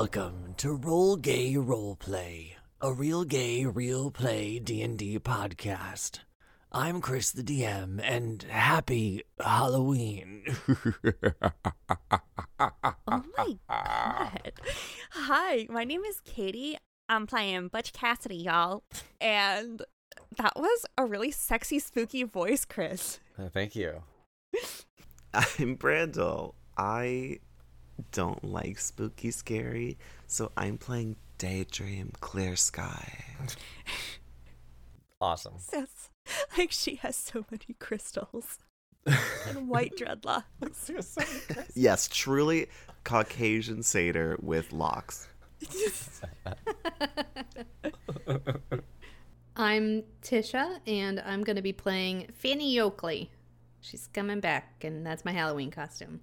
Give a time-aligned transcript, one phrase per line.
[0.00, 6.20] Welcome to Roll Gay Roleplay, a real gay, real play D&D podcast.
[6.70, 10.44] I'm Chris the DM, and happy Halloween.
[12.60, 14.52] Oh my god.
[15.10, 16.78] Hi, my name is Katie.
[17.08, 18.84] I'm playing Butch Cassidy, y'all.
[19.20, 19.82] And
[20.36, 23.18] that was a really sexy, spooky voice, Chris.
[23.36, 24.04] Uh, thank you.
[25.34, 26.54] I'm Brandel.
[26.76, 27.40] I
[28.12, 33.24] don't like spooky scary, so I'm playing Daydream Clear Sky.
[35.20, 35.54] Awesome.
[35.58, 36.10] Sounds
[36.56, 38.58] like she has so many crystals
[39.06, 40.44] and white dreadlocks.
[41.74, 42.68] Yes, truly
[43.02, 45.28] Caucasian satyr with locks.
[49.56, 53.32] I'm Tisha, and I'm going to be playing Fanny Oakley.
[53.80, 56.20] She's coming back, and that's my Halloween costume.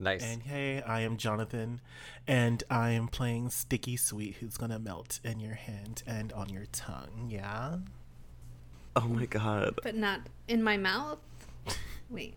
[0.00, 0.24] Nice.
[0.24, 1.80] And hey, I am Jonathan,
[2.26, 6.66] and I am playing Sticky Sweet, who's gonna melt in your hand and on your
[6.72, 7.28] tongue.
[7.30, 7.76] Yeah.
[8.96, 9.78] Oh my god.
[9.82, 11.18] But not in my mouth.
[12.10, 12.34] Wait.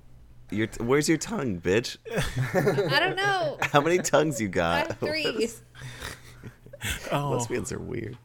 [0.51, 1.97] Your where's your tongue, bitch?
[2.91, 3.57] I don't know.
[3.61, 4.87] How many tongues you I got?
[4.87, 5.49] have three.
[7.11, 8.19] Oh, Lesbians are weird.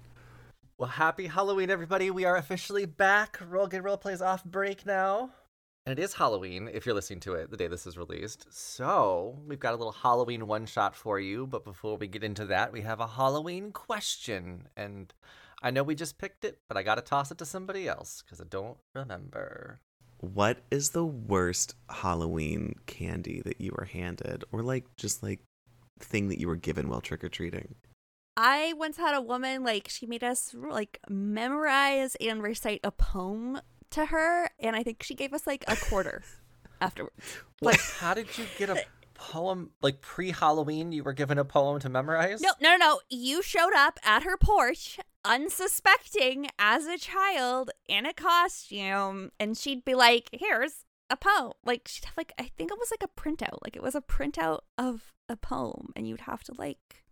[0.77, 2.11] Well, happy Halloween, everybody.
[2.11, 3.39] We are officially back.
[3.49, 5.31] Roll Gay Role Plays off break now.
[5.85, 8.47] And it is Halloween if you're listening to it the day this is released.
[8.51, 11.47] So, we've got a little Halloween one shot for you.
[11.47, 14.69] But before we get into that, we have a Halloween question.
[14.77, 15.13] And
[15.61, 18.23] I know we just picked it, but I got to toss it to somebody else
[18.23, 19.81] because I don't remember.
[20.19, 25.41] What is the worst Halloween candy that you were handed, or like just like
[25.99, 27.75] thing that you were given while trick or treating?
[28.37, 33.61] I once had a woman, like, she made us, like, memorize and recite a poem
[33.93, 36.23] to her, and I think she gave us, like, a quarter
[36.81, 37.15] afterwards.
[37.61, 39.71] Like, how did you get a uh, poem?
[39.81, 42.41] Like, pre Halloween, you were given a poem to memorize?
[42.41, 43.01] No, no, no, no.
[43.09, 49.85] You showed up at her porch, unsuspecting as a child in a costume, and she'd
[49.85, 53.21] be like, "Here's a poem." Like she'd have like I think it was like a
[53.21, 53.59] printout.
[53.63, 57.05] Like it was a printout of a poem, and you'd have to like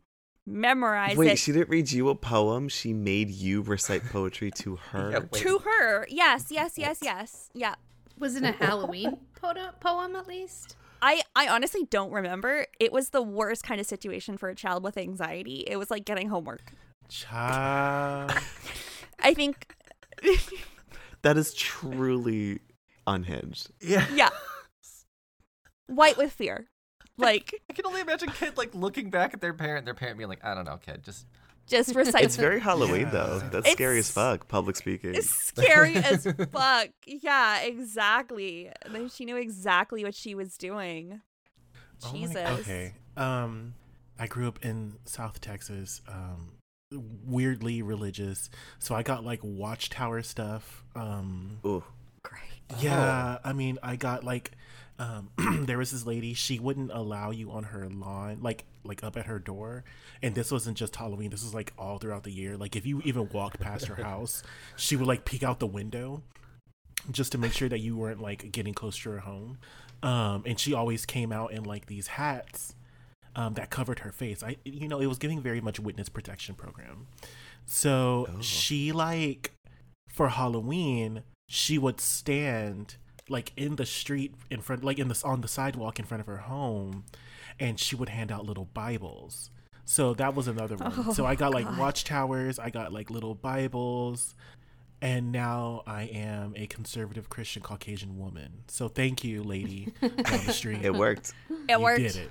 [0.46, 2.68] memorize Wait, it she didn't read you a poem.
[2.68, 5.10] She made you recite poetry to her.
[5.12, 6.06] Yeah, to her.
[6.08, 7.50] Yes, yes, yes, yes.
[7.54, 7.74] Yeah.
[8.18, 10.76] Was it a Halloween po- poem at least?
[11.02, 12.66] I, I honestly don't remember.
[12.78, 15.64] It was the worst kind of situation for a child with anxiety.
[15.66, 16.72] It was like getting homework.
[17.08, 18.32] child.
[19.22, 19.74] I think,
[21.22, 22.60] That is truly
[23.06, 23.70] unhinged.
[23.80, 24.06] Yeah.
[24.14, 24.30] yeah.
[25.86, 26.68] White with fear.
[27.20, 30.28] Like, I can only imagine kid like looking back at their parent, their parent being
[30.28, 31.26] like, I don't know, kid, just
[31.66, 32.24] just recite.
[32.24, 33.10] It's very Halloween Yeah.
[33.10, 33.38] though.
[33.52, 34.48] That's scary as fuck.
[34.48, 35.14] Public speaking.
[35.14, 36.88] It's scary as fuck.
[37.06, 38.70] Yeah, exactly.
[38.82, 41.20] And then she knew exactly what she was doing.
[42.04, 42.60] Oh Jesus.
[42.60, 42.94] okay.
[43.16, 43.74] Um,
[44.18, 46.00] I grew up in South Texas.
[46.08, 46.52] Um,
[46.92, 48.50] weirdly religious,
[48.80, 50.84] so I got like watchtower stuff.
[50.96, 51.84] Um, Ooh.
[52.22, 52.42] Great.
[52.80, 54.52] Yeah, I mean, I got like,
[55.00, 55.30] um,
[55.66, 56.34] there was this lady.
[56.34, 59.82] She wouldn't allow you on her lawn, like like up at her door.
[60.22, 61.30] And this wasn't just Halloween.
[61.30, 62.56] This was like all throughout the year.
[62.56, 64.42] Like if you even walked past her house,
[64.76, 66.22] she would like peek out the window,
[67.10, 69.58] just to make sure that you weren't like getting close to her home.
[70.02, 72.74] Um, and she always came out in like these hats.
[73.36, 74.42] Um, that covered her face.
[74.42, 77.06] I, you know, it was giving very much witness protection program.
[77.64, 78.40] So Oh.
[78.40, 79.52] she like
[80.08, 82.96] for Halloween, she would stand
[83.30, 86.26] like in the street in front, like in this on the sidewalk in front of
[86.26, 87.04] her home,
[87.58, 89.50] and she would hand out little Bibles.
[89.84, 90.92] So that was another one.
[90.96, 91.78] Oh, so I got like God.
[91.78, 94.34] watchtowers, I got like little Bibles,
[95.00, 98.64] and now I am a conservative Christian Caucasian woman.
[98.68, 100.84] So thank you, lady down the street.
[100.84, 101.32] It worked.
[101.68, 101.98] It you worked.
[101.98, 102.30] did it.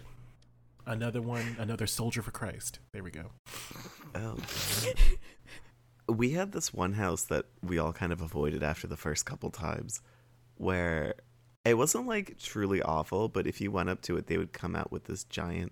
[0.85, 2.79] Another one, another soldier for Christ.
[2.93, 3.25] There we go.
[4.15, 4.37] Oh.
[6.07, 9.51] We had this one house that we all kind of avoided after the first couple
[9.51, 10.01] times
[10.59, 11.15] where
[11.65, 14.75] it wasn't like truly awful, but if you went up to it, they would come
[14.75, 15.71] out with this giant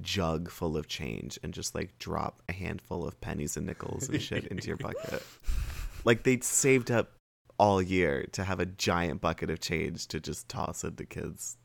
[0.00, 4.22] jug full of change and just like drop a handful of pennies and nickels and
[4.22, 5.22] shit into your bucket.
[6.04, 7.10] Like they'd saved up
[7.58, 11.58] all year to have a giant bucket of change to just toss into kids.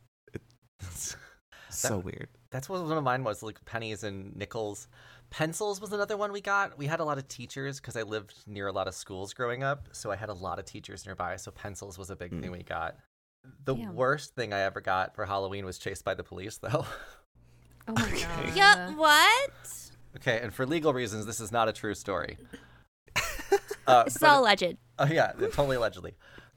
[0.82, 1.16] It's
[1.70, 2.30] so weird.
[2.50, 4.88] That's what one of mine was, like pennies and nickels.
[5.38, 6.78] Pencils was another one we got.
[6.78, 9.64] We had a lot of teachers because I lived near a lot of schools growing
[9.64, 11.38] up, so I had a lot of teachers nearby.
[11.38, 12.98] So pencils was a big thing we got.
[13.66, 13.96] The Damn.
[13.96, 16.86] worst thing I ever got for Halloween was chased by the police, though.
[17.86, 18.56] Oh my god.
[18.56, 19.52] Yeah, what?
[20.16, 22.38] okay, and for legal reasons, this is not a true story.
[23.86, 24.78] Uh, It's but- all alleged.
[24.98, 26.14] Oh yeah, totally allegedly.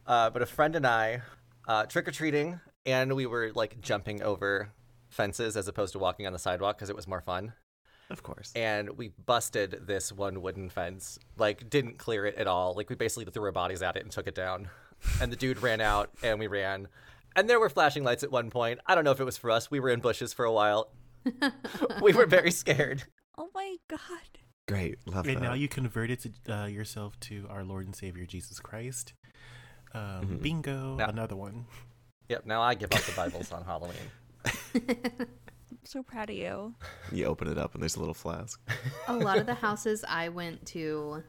[0.06, 1.22] Uh, but a friend and I
[1.66, 4.70] uh, trick or treating, and we were like jumping over
[5.08, 7.54] fences as opposed to walking on the sidewalk because it was more fun.
[8.10, 8.52] Of course.
[8.54, 11.18] and we busted this one wooden fence.
[11.36, 12.74] Like, didn't clear it at all.
[12.74, 14.68] Like, we basically threw our bodies at it and took it down.
[15.20, 16.88] And the dude ran out, and we ran.
[17.34, 18.80] And there were flashing lights at one point.
[18.86, 19.70] I don't know if it was for us.
[19.70, 20.90] We were in bushes for a while.
[22.00, 23.02] we were very scared.
[23.36, 24.00] Oh my god.
[24.68, 24.98] Great.
[25.06, 25.42] Love And that.
[25.42, 29.12] now you converted to, uh, yourself to our Lord and Savior Jesus Christ.
[29.94, 30.42] Um, Mhm.
[30.42, 31.66] Bingo, Now- another one.
[32.28, 33.96] Yep, now I give up the Bibles on Halloween.
[35.70, 36.74] I'm so proud of you.
[37.12, 38.60] You open it up and there's a little flask.
[39.08, 41.22] a lot of the houses I went to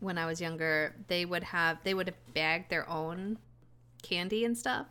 [0.00, 3.38] when I was younger, they would have they would have bagged their own
[4.02, 4.86] candy and stuff.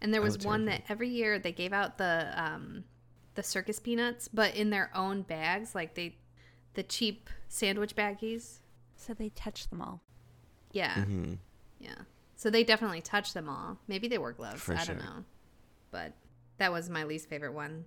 [0.00, 2.84] And there was Oh, one that every year they gave out the um
[3.34, 6.16] the circus peanuts, but in their own bags, like they
[6.74, 8.58] the cheap sandwich baggies.
[8.96, 10.00] So they touched them all.
[10.72, 11.04] Yeah.
[11.04, 11.34] hmm
[11.78, 11.94] Yeah.
[12.36, 13.78] So they definitely touched them all.
[13.88, 14.60] Maybe they wore gloves.
[14.62, 14.94] For I sure.
[14.94, 15.24] don't know.
[15.90, 16.12] But
[16.58, 17.84] that was my least favorite one.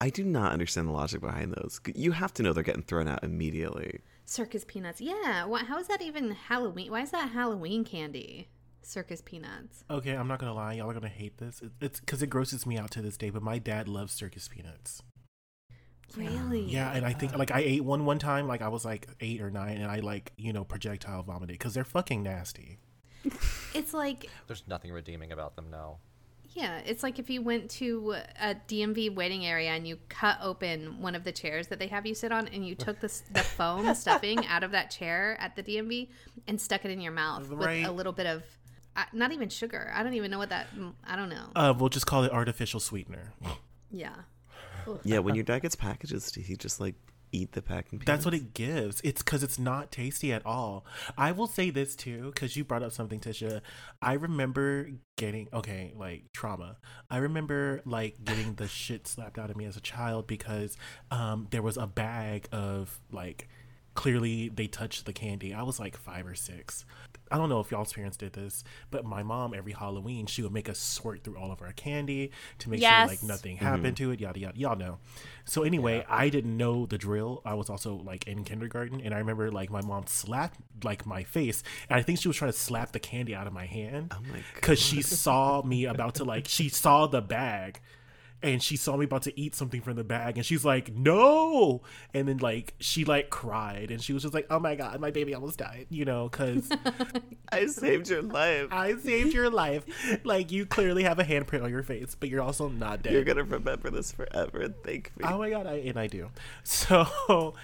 [0.00, 1.80] I do not understand the logic behind those.
[1.94, 4.00] You have to know they're getting thrown out immediately.
[4.24, 5.00] Circus peanuts.
[5.00, 5.44] Yeah.
[5.44, 6.90] What, how is that even Halloween?
[6.90, 8.48] Why is that Halloween candy?
[8.82, 9.84] Circus peanuts.
[9.90, 11.60] Okay, I'm not gonna lie, y'all are gonna hate this.
[11.60, 13.28] It, it's because it grosses me out to this day.
[13.30, 15.02] But my dad loves circus peanuts.
[16.16, 16.62] Really?
[16.62, 19.40] Yeah, and I think like I ate one one time, like I was like eight
[19.40, 22.78] or nine, and I like you know projectile vomited because they're fucking nasty.
[23.74, 25.98] It's like There's nothing redeeming about them now.
[26.52, 31.00] Yeah, it's like if you went to a DMV waiting area and you cut open
[31.00, 33.40] one of the chairs that they have you sit on and you took the, the
[33.56, 36.08] foam stuffing out of that chair at the DMV
[36.48, 37.80] and stuck it in your mouth Right.
[37.82, 38.42] with a little bit of,
[38.96, 39.92] uh, not even sugar.
[39.94, 40.66] I don't even know what that,
[41.06, 41.46] I don't know.
[41.54, 43.32] Uh, we'll just call it artificial sweetener.
[43.90, 44.14] yeah.
[45.04, 46.96] Yeah, when your dad gets packages, he just like
[47.32, 48.02] eat the packing?
[48.04, 49.00] That's what it gives.
[49.02, 50.84] It's because it's not tasty at all.
[51.16, 53.60] I will say this too, because you brought up something, Tisha.
[54.00, 56.76] I remember getting okay, like trauma.
[57.10, 60.76] I remember like getting the shit slapped out of me as a child because
[61.10, 63.48] um, there was a bag of like
[63.94, 65.52] clearly they touched the candy.
[65.52, 66.84] I was like five or six.
[67.30, 70.52] I don't know if y'all's parents did this, but my mom every Halloween she would
[70.52, 73.64] make us sort through all of our candy to make sure like nothing mm-hmm.
[73.64, 74.20] happened to it.
[74.20, 74.58] Yada yada.
[74.58, 74.98] Y'all know.
[75.44, 77.42] So anyway, I didn't know the drill.
[77.44, 81.22] I was also like in kindergarten, and I remember like my mom slapped like my
[81.22, 84.12] face, and I think she was trying to slap the candy out of my hand
[84.12, 84.20] Oh
[84.54, 87.80] because she saw me about to like she saw the bag
[88.42, 91.82] and she saw me about to eat something from the bag and she's like no
[92.14, 95.10] and then like she like cried and she was just like oh my god my
[95.10, 96.68] baby almost died you know because
[97.52, 98.68] I saved your life.
[98.70, 99.84] i saved your life
[100.24, 103.24] like you clearly have a handprint on your face but you're also not dead You're
[103.24, 104.68] gonna remember this forever.
[104.84, 105.24] Thank me.
[105.28, 106.30] oh my god I, and i do
[106.64, 107.54] so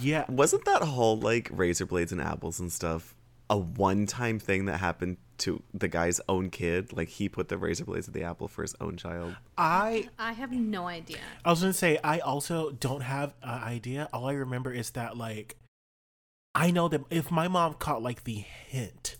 [0.00, 3.14] yeah Wasn't that whole like razor blades and apples and stuff
[3.48, 6.92] a one-time thing that happened to the guy's own kid?
[6.92, 9.36] Like he put the razor blades of the apple for his own child.
[9.58, 11.18] i I have no idea.
[11.44, 14.08] I was gonna say I also don't have an idea.
[14.12, 15.56] All I remember is that like
[16.54, 19.16] I know that if my mom caught like the hint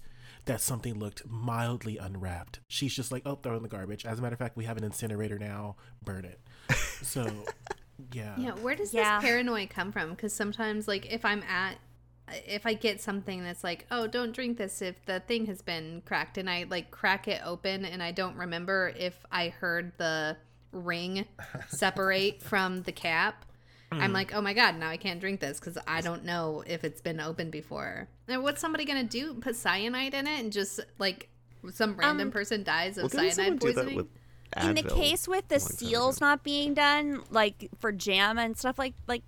[0.46, 4.18] that something looked mildly unwrapped, she's just like, "Oh, throw it in the garbage." As
[4.18, 5.76] a matter of fact, we have an incinerator now.
[6.04, 6.40] Burn it.
[7.02, 7.28] So,
[8.12, 8.34] yeah.
[8.38, 9.18] Yeah, where does Yeah.
[9.20, 10.10] this paranoia come from?
[10.10, 11.76] Because sometimes, like, if I'm at,
[12.46, 16.02] if I get something that's like, oh, don't drink this if the thing has been
[16.04, 20.36] cracked, and I like crack it open, and I don't remember if I heard the
[20.72, 21.26] ring
[21.68, 23.44] separate from the cap.
[23.92, 26.82] I'm like, oh my god, now I can't drink this because I don't know if
[26.84, 28.08] it's been opened before.
[28.28, 29.34] And what's somebody gonna do?
[29.34, 31.28] Put cyanide in it and just like
[31.72, 34.08] some random Um, person dies of Well, cyanide poisoning?
[34.60, 38.38] in the case with the a long time seals not being done, like for jam
[38.38, 39.22] and stuff like like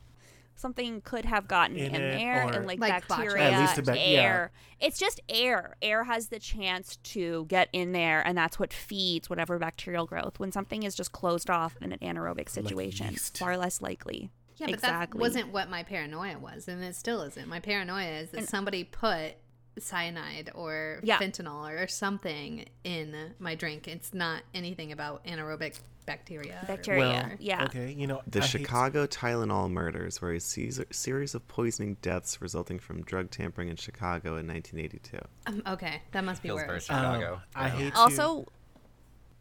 [0.59, 3.53] something could have gotten In in, there and like, Like bacteria, botulism.
[3.53, 4.03] At least a bac- yeah.
[4.21, 4.53] air.
[4.81, 5.77] It's just air.
[5.81, 10.39] Air has the chance to get in there, and that's what feeds whatever bacterial growth.
[10.39, 13.39] When something is just closed off in an anaerobic situation, yeast.
[13.39, 14.31] far less likely.
[14.57, 15.19] Yeah, but exactly.
[15.19, 17.47] that wasn't what my paranoia was, and it still isn't.
[17.49, 19.35] My paranoia is that And- somebody put
[19.83, 21.19] cyanide or Yeah.
[21.19, 23.87] fentanyl or something in my drink.
[23.89, 26.65] It's not anything about anaerobic bacteria.
[26.67, 27.07] Bacteria.
[27.07, 27.37] whatever.
[27.39, 27.65] yeah.
[27.65, 27.93] Okay.
[27.93, 32.79] You know The I hate- Chicago Tylenol murders were a series of poisoning deaths resulting
[32.79, 35.19] from drug tampering in Chicago in 1982.
[35.47, 36.67] Um, okay, that must be Feels where.
[36.67, 36.91] very it was.
[36.91, 37.41] Um, Chicago.
[37.55, 38.47] I hate to- Also,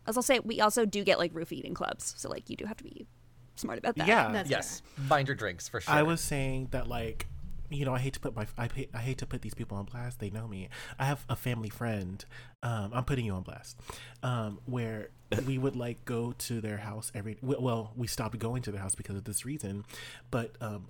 [0.06, 2.66] as I'll say, we also do get like roof eating clubs, so like you do
[2.66, 3.06] have to be
[3.56, 4.08] smart about that.
[4.08, 4.32] Yeah.
[4.34, 5.94] That's Yes, mind your drinks for sure.
[5.94, 7.28] I was saying that like
[7.70, 9.78] you know I hate to put my I, pay, I hate to put these people
[9.78, 10.20] on blast.
[10.20, 10.70] They know me.
[11.00, 12.24] I have a family friend.
[12.64, 13.78] Um, I'm putting you on blast.
[14.24, 15.10] Um, where
[15.46, 17.38] we would like go to their house every.
[17.42, 19.86] Well, we stopped going to their house because of this reason,
[20.32, 20.88] but um,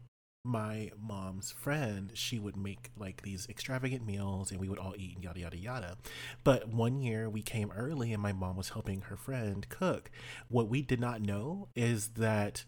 [0.48, 5.14] my mom's friend she would make like these extravagant meals and we would all eat
[5.16, 5.98] and yada yada yada
[6.46, 10.10] but one year we came early and my mom was helping her friend cook
[10.48, 12.64] what we did not know is that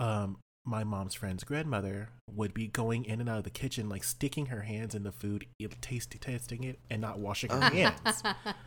[0.00, 0.38] um
[0.68, 4.46] my mom's friend's grandmother would be going in and out of the kitchen, like sticking
[4.46, 5.46] her hands in the food,
[5.80, 8.22] taste, tasting it, and not washing her hands.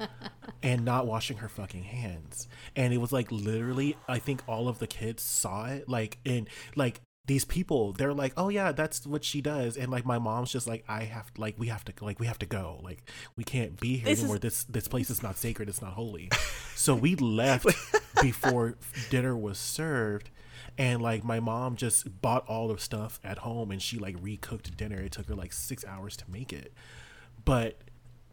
[0.63, 2.47] and not washing her fucking hands.
[2.75, 5.87] And it was like literally, I think all of the kids saw it.
[5.87, 9.77] Like, and like these people, they're like, oh yeah, that's what she does.
[9.77, 12.39] And like my mom's just like, I have, like, we have to, like, we have
[12.39, 12.79] to go.
[12.83, 13.03] Like,
[13.35, 14.39] we can't be here This is- anymore.
[14.39, 15.69] This this place is not sacred.
[15.69, 16.29] It's not holy.
[16.75, 17.67] so we left
[18.21, 18.75] before
[19.11, 20.31] dinner was served.
[20.77, 24.75] And like my mom just bought all the stuff at home and she like recooked
[24.77, 24.99] dinner.
[24.99, 26.73] It took her like six hours to make it.
[27.43, 27.77] But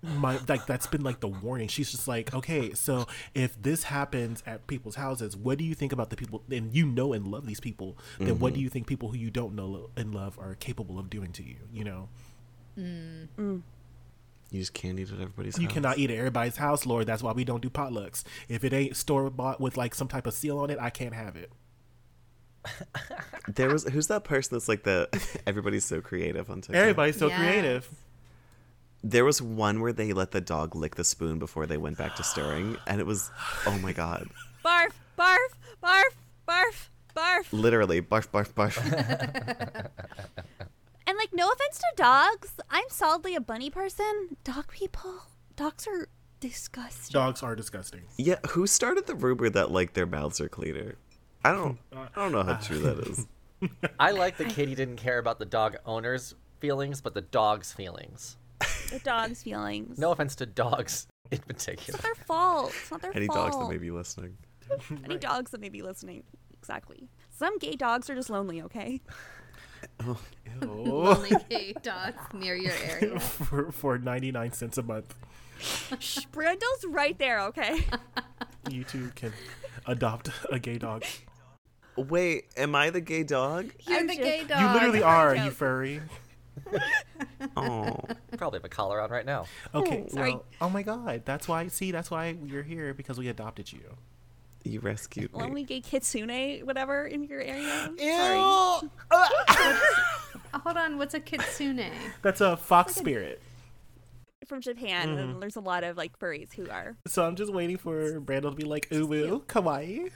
[0.02, 1.68] my like that's been like the warning.
[1.68, 5.92] She's just like, okay, so if this happens at people's houses, what do you think
[5.92, 6.42] about the people?
[6.50, 7.99] And you know and love these people.
[8.18, 8.64] Then what do mm-hmm.
[8.64, 11.57] you think people who you don't know and love are capable of doing to you?
[11.73, 12.09] You know,
[12.78, 13.28] mm.
[13.37, 13.62] Mm.
[14.50, 15.75] You just can't eat at everybody's you house.
[15.75, 17.07] cannot eat at everybody's house, Lord.
[17.07, 18.25] That's why we don't do potlucks.
[18.49, 21.14] If it ain't store bought with like some type of seal on it, I can't
[21.14, 21.50] have it.
[23.47, 25.09] There was who's that person that's like the
[25.47, 26.77] everybody's so creative on TikTok.
[26.77, 27.38] Everybody's so Yes.
[27.38, 27.88] creative.
[29.03, 32.17] There was one where they let the dog lick the spoon before they went back
[32.17, 33.31] to stirring, and it was
[33.67, 34.29] oh my god,
[34.65, 35.37] Barf, barf,
[35.83, 36.03] barf,
[36.49, 37.47] barf, barf.
[37.53, 39.88] literally barf barf barf.
[41.07, 44.37] And like, no offense to dogs, I'm solidly a bunny person.
[44.45, 45.23] Dog people,
[45.57, 47.15] dogs are disgusting.
[47.15, 48.03] Dogs are disgusting.
[48.19, 50.97] yeah, who started the rumor that like their mouths are cleaner?
[51.49, 53.26] I don't, I don't know how true that is.
[54.00, 58.37] I like that Katie didn't care about the dog owner's feelings, but the dog's feelings.
[58.90, 59.99] The dog's feelings.
[59.99, 61.97] No offense to dogs in particular.
[61.99, 62.73] it's not their fault.
[62.81, 63.38] It's not their Any fault.
[63.38, 64.37] Any dogs that may be listening.
[65.05, 66.23] Any dogs that may be listening.
[66.52, 67.09] Exactly.
[67.31, 68.61] Some gay dogs are just lonely.
[68.62, 69.00] Okay.
[70.00, 70.19] Oh,
[70.62, 73.19] Only gay dogs near your area.
[73.21, 75.14] for for ninety nine cents a month,
[76.00, 77.40] Shh, Brando's right there.
[77.43, 77.85] Okay.
[78.71, 79.33] you two can
[79.87, 81.05] adopt a gay dog.
[81.99, 83.71] Wait, am I the gay dog?
[83.87, 84.61] You're I'm the gay dog.
[84.61, 86.00] You literally are, you furry.
[87.57, 87.97] Oh,
[88.37, 89.47] Probably have a collar on right now.
[89.75, 90.33] Okay, sorry.
[90.33, 91.67] well, oh my god, that's why.
[91.69, 93.97] See, that's why you're here because we adopted you.
[94.64, 95.38] you rescued me.
[95.40, 97.85] lonely gay kitsune, whatever, in your area.
[97.97, 98.37] Sorry.
[98.38, 98.88] Oh,
[100.55, 101.90] hold on, what's a kitsune?
[102.23, 103.40] That's a fox spirit.
[104.47, 105.19] From Japan, Mm-hmm.
[105.19, 106.97] and there's a lot of like furries who are.
[107.07, 110.11] So I'm just waiting for Brandon to be like, ooh, ooh, kawaii.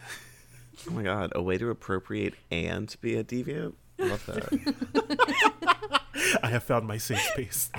[0.88, 3.74] Oh my god, a way to appropriate and be a deviant.
[3.98, 6.00] Love that.
[6.42, 7.70] I have found my safe space.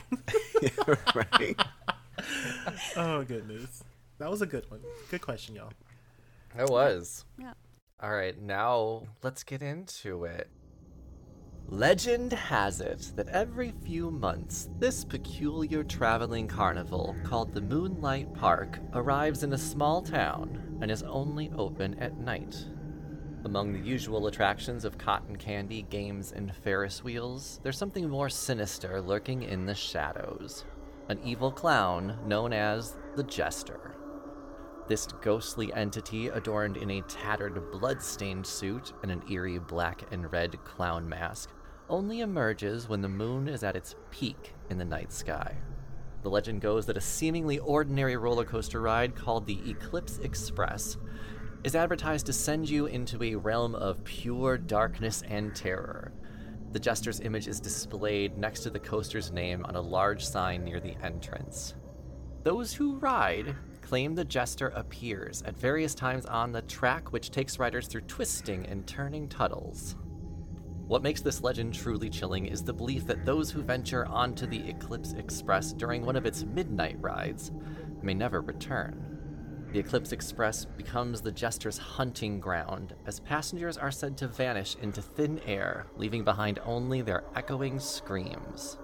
[1.15, 1.59] right?
[2.95, 3.83] oh goodness,
[4.19, 4.81] that was a good one.
[5.09, 5.71] Good question, y'all.
[6.57, 7.25] It was.
[7.38, 7.53] Yeah.
[8.01, 10.50] All right, now let's get into it.
[11.69, 18.79] Legend has it that every few months, this peculiar traveling carnival called the Moonlight Park
[18.93, 22.65] arrives in a small town and is only open at night.
[23.45, 29.01] Among the usual attractions of cotton candy, games, and Ferris wheels, there's something more sinister
[29.01, 30.65] lurking in the shadows
[31.09, 33.97] an evil clown known as the Jester.
[34.88, 40.63] This ghostly entity, adorned in a tattered, blood-stained suit and an eerie black and red
[40.63, 41.50] clown mask,
[41.89, 45.57] only emerges when the moon is at its peak in the night sky.
[46.21, 50.95] The legend goes that a seemingly ordinary roller coaster ride called the Eclipse Express
[51.63, 56.12] is advertised to send you into a realm of pure darkness and terror.
[56.74, 60.79] The jester's image is displayed next to the coaster's name on a large sign near
[60.79, 61.75] the entrance.
[62.43, 67.60] Those who ride claim the jester appears at various times on the track, which takes
[67.60, 69.96] riders through twisting and turning tunnels.
[70.88, 74.67] What makes this legend truly chilling is the belief that those who venture onto the
[74.67, 77.51] Eclipse Express during one of its midnight rides
[78.01, 79.12] may never return.
[79.74, 85.01] The Eclipse Express becomes the jester's hunting ground, as passengers are said to vanish into
[85.01, 88.77] thin air, leaving behind only their echoing screams.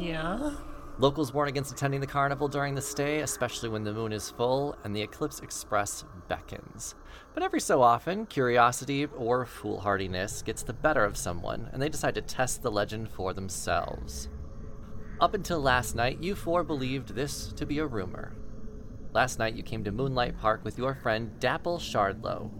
[0.00, 0.56] Yeah.
[0.98, 4.76] Locals warn against attending the carnival during the stay, especially when the moon is full
[4.82, 6.96] and the Eclipse Express beckons.
[7.34, 12.16] But every so often, curiosity or foolhardiness gets the better of someone, and they decide
[12.16, 14.28] to test the legend for themselves.
[15.20, 18.32] Up until last night, you four believed this to be a rumor.
[19.14, 22.50] Last night, you came to Moonlight Park with your friend Dapple Shardlow.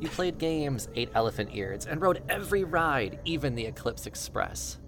[0.00, 4.80] You played games, ate elephant ears, and rode every ride, even the Eclipse Express.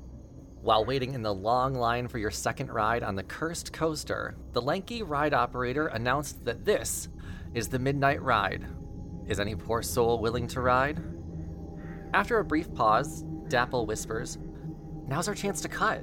[0.60, 4.60] While waiting in the long line for your second ride on the cursed coaster, the
[4.62, 7.08] lanky ride operator announced that this
[7.54, 8.66] is the Midnight Ride.
[9.28, 11.00] Is any poor soul willing to ride?
[12.12, 14.36] After a brief pause, Dapple whispers,
[15.06, 16.02] Now's our chance to cut.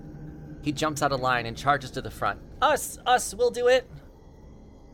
[0.62, 2.40] He jumps out of line and charges to the front.
[2.62, 3.90] Us, us, we'll do it.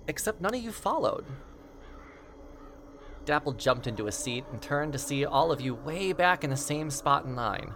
[0.08, 1.26] Except none of you followed.
[3.26, 6.50] Dapple jumped into a seat and turned to see all of you way back in
[6.50, 7.74] the same spot in line.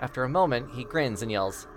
[0.00, 1.68] After a moment, he grins and yells,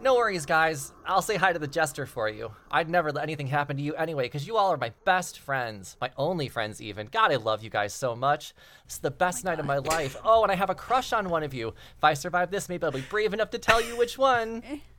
[0.00, 0.92] No worries, guys.
[1.04, 2.52] I'll say hi to the jester for you.
[2.70, 5.96] I'd never let anything happen to you anyway, because you all are my best friends.
[6.00, 7.08] My only friends, even.
[7.10, 8.54] God, I love you guys so much.
[8.84, 10.16] This is the best night of my life.
[10.24, 11.74] Oh, and I have a crush on one of you.
[11.96, 14.62] If I survive this, maybe I'll be brave enough to tell you which one.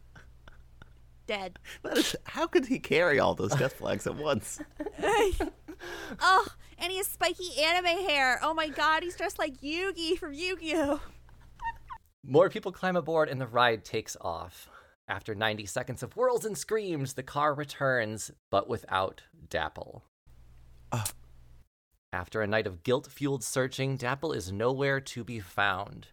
[1.27, 1.59] Dead.
[1.83, 4.59] That is, how could he carry all those death flags at once?
[6.19, 8.39] Oh, and he has spiky anime hair.
[8.41, 11.01] Oh my god, he's dressed like Yugi from Yu-Gi-Oh.
[12.25, 14.67] More people climb aboard and the ride takes off.
[15.07, 20.03] After 90 seconds of whirls and screams, the car returns, but without Dapple.
[20.91, 21.05] Ah.
[22.11, 26.07] After a night of guilt fueled searching, Dapple is nowhere to be found.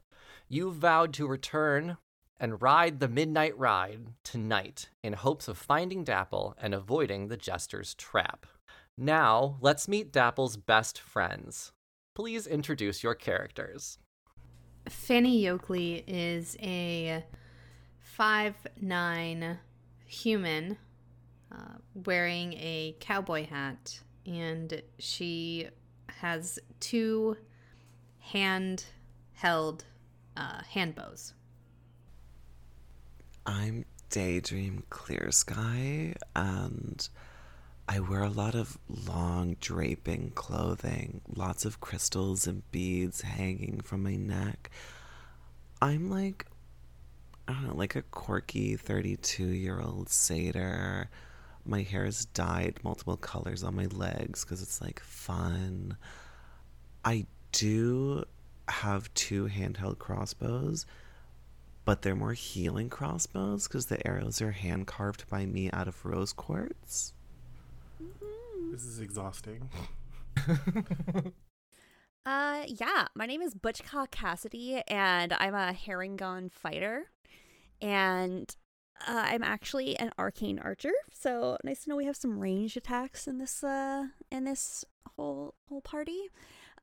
[0.49, 1.97] You vowed to return
[2.43, 7.95] and ride the midnight ride tonight in hopes of finding Dapple and avoiding the Jester's
[7.95, 8.47] trap.
[8.99, 11.71] Now, let's meet Dapple's best friends.
[12.17, 13.99] Please introduce your characters.
[14.89, 17.25] Fanny Oakley is a
[18.01, 19.61] five nine
[20.05, 20.77] human
[21.53, 25.69] uh, wearing a cowboy hat, and she
[26.09, 27.37] has two
[28.19, 28.85] hand
[29.33, 29.85] held
[30.37, 31.35] uh, hand bows.
[33.45, 37.09] I'm Daydream Clear Sky, and
[37.89, 44.05] I wear a lot of long draping clothing, lots of crystals and beads hanging from
[44.05, 44.71] my neck.
[45.81, 46.47] I'm like,
[47.49, 51.11] I don't know, like a quirky 32 year old satyr.
[51.65, 55.97] My hair is dyed multiple colors on my legs because it's like fun.
[57.05, 58.25] I do
[58.69, 60.87] have two handheld crossbows,
[61.85, 66.05] but they're more healing crossbows because the arrows are hand carved by me out of
[66.05, 67.13] rose quartz.
[68.71, 69.69] This is exhausting.
[72.25, 77.11] Uh, yeah, my name is Butchcock Cassidy, and I'm a Harengon fighter,
[77.81, 78.55] and
[79.09, 80.93] uh, I'm actually an arcane archer.
[81.13, 84.85] So nice to know we have some ranged attacks in this uh in this
[85.17, 86.31] whole whole party.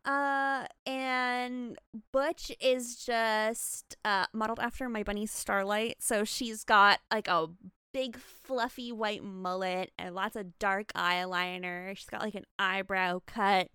[0.05, 1.77] Uh, and
[2.12, 5.97] Butch is just uh modeled after my bunny Starlight.
[5.99, 7.47] So she's got like a
[7.93, 11.95] big fluffy white mullet and lots of dark eyeliner.
[11.97, 13.69] She's got like an eyebrow cut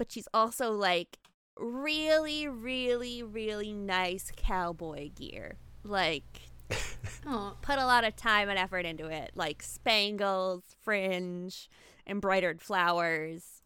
[0.00, 1.18] but she's also like
[1.58, 5.58] really, really, really nice cowboy gear.
[5.84, 6.24] Like,
[7.26, 9.32] Oh, put a lot of time and effort into it.
[9.34, 11.68] Like spangles, fringe,
[12.06, 13.60] embroidered flowers.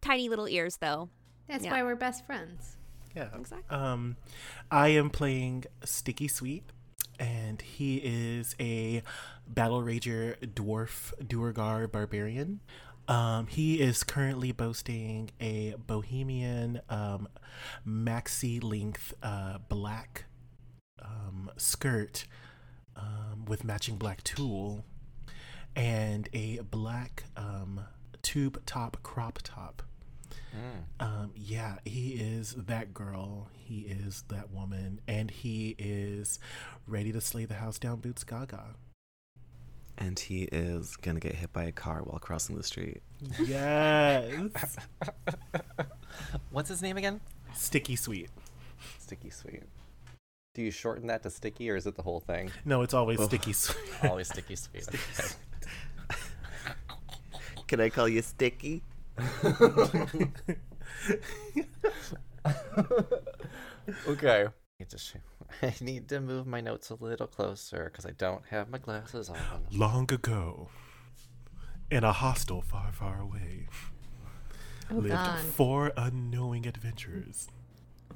[0.00, 1.08] Tiny little ears, though.
[1.48, 1.72] That's Yeah.
[1.72, 2.76] why we're best friends.
[3.14, 3.28] Yeah.
[3.34, 3.76] Exactly.
[3.76, 4.16] Um,
[4.70, 6.64] I am playing Sticky Sweet,
[7.18, 9.02] and he is a
[9.46, 12.60] battle rager dwarf Duergar barbarian.
[13.06, 17.28] Um, he is currently boasting a bohemian um,
[17.86, 20.24] maxi length uh, black
[21.02, 22.24] um, skirt
[22.96, 24.84] um, with matching black tulle
[25.76, 27.80] and a black um,
[28.22, 29.82] tube top crop top.
[31.00, 33.48] Um, yeah, he is that girl.
[33.54, 36.38] He is that woman, and he is
[36.86, 38.74] ready to slay the house down boots gaga.
[39.98, 43.00] And he is gonna get hit by a car while crossing the street.
[43.44, 44.76] Yes,
[46.50, 47.20] What's his name again?
[47.54, 48.30] sticky sweet.
[48.98, 49.62] Sticky Sweet.
[50.54, 52.50] Do you shorten that to Sticky or is it the whole thing?
[52.64, 53.26] No, it's always Oh.
[53.26, 53.78] sticky sweet.
[54.04, 54.86] Always Sticky Sweet.
[56.10, 56.24] Okay.
[57.66, 58.82] Can I call you Sticky?
[64.08, 64.46] okay.
[65.62, 69.28] I need to move my notes a little closer because I don't have my glasses
[69.28, 69.38] on.
[69.72, 70.68] Long ago,
[71.90, 73.68] in a hostel far, far away,
[74.90, 77.48] Oh lived God, four unknowing adventurers.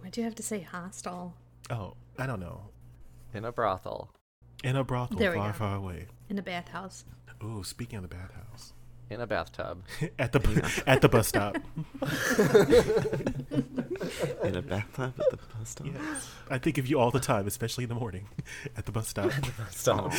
[0.01, 1.35] why'd you have to say hostel?
[1.71, 2.71] Oh, I don't know.
[3.33, 4.11] In a brothel.
[4.65, 5.59] In a brothel There far, go.
[5.59, 6.07] far away.
[6.29, 7.05] in a bathhouse?
[7.43, 8.73] Ooh, speaking of the bathhouse,
[9.11, 9.83] In a bathtub.
[10.19, 11.57] at the bu- at the bus stop.
[14.45, 15.87] In a bathtub at the bus stop?
[15.87, 16.31] Yes.
[16.51, 18.29] I think of you all the time, especially in the morning
[18.77, 19.31] at the bus stop.
[19.31, 20.13] The bus Stop.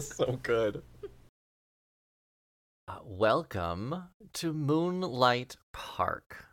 [0.00, 0.82] so good.
[2.86, 6.46] Uh, welcome to Moonlight Park.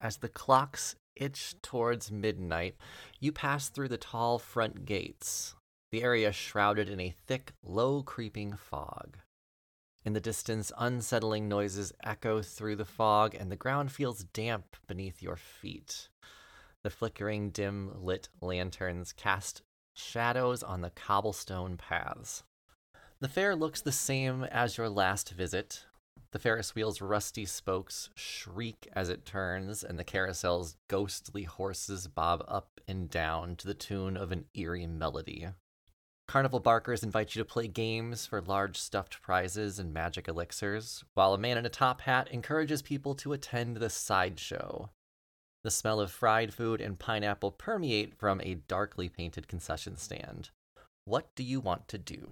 [0.00, 2.76] As the clocks itch towards midnight,
[3.18, 5.56] you pass through the tall front gates,
[5.90, 9.18] the area shrouded in a thick, low creeping fog.
[10.08, 15.20] In the distance, unsettling noises echo through the fog, and the ground feels damp beneath
[15.20, 16.08] your feet.
[16.82, 19.60] The flickering, dim lit lanterns cast
[19.92, 22.42] shadows on the cobblestone paths.
[23.20, 25.84] The fair looks the same as your last visit.
[26.30, 32.42] The Ferris wheel's rusty spokes shriek as it turns, and the carousel's ghostly horses bob
[32.48, 35.48] up and down to the tune of an eerie melody.
[36.28, 41.32] Carnival barkers invite you to play games for large stuffed prizes and magic elixirs, while
[41.32, 44.90] a man in a top hat encourages people to attend the sideshow.
[45.64, 50.50] The smell of fried food and pineapple permeate from a darkly painted concession stand.
[51.06, 52.28] What do you want to do?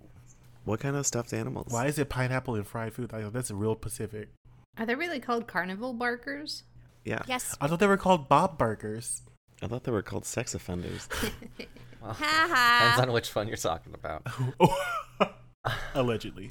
[0.66, 1.72] What kind of stuffed animals?
[1.72, 3.14] Why is it pineapple and fried food?
[3.14, 4.28] I, that's real Pacific.
[4.76, 6.64] Are they really called carnival barkers?
[7.06, 7.22] Yeah.
[7.26, 7.56] Yes.
[7.62, 9.22] I thought they were called Bob Barkers.
[9.62, 11.09] I thought they were called sex offenders.
[12.20, 14.26] Well, Ha depends on which one you're talking about.
[15.94, 16.50] Allegedly.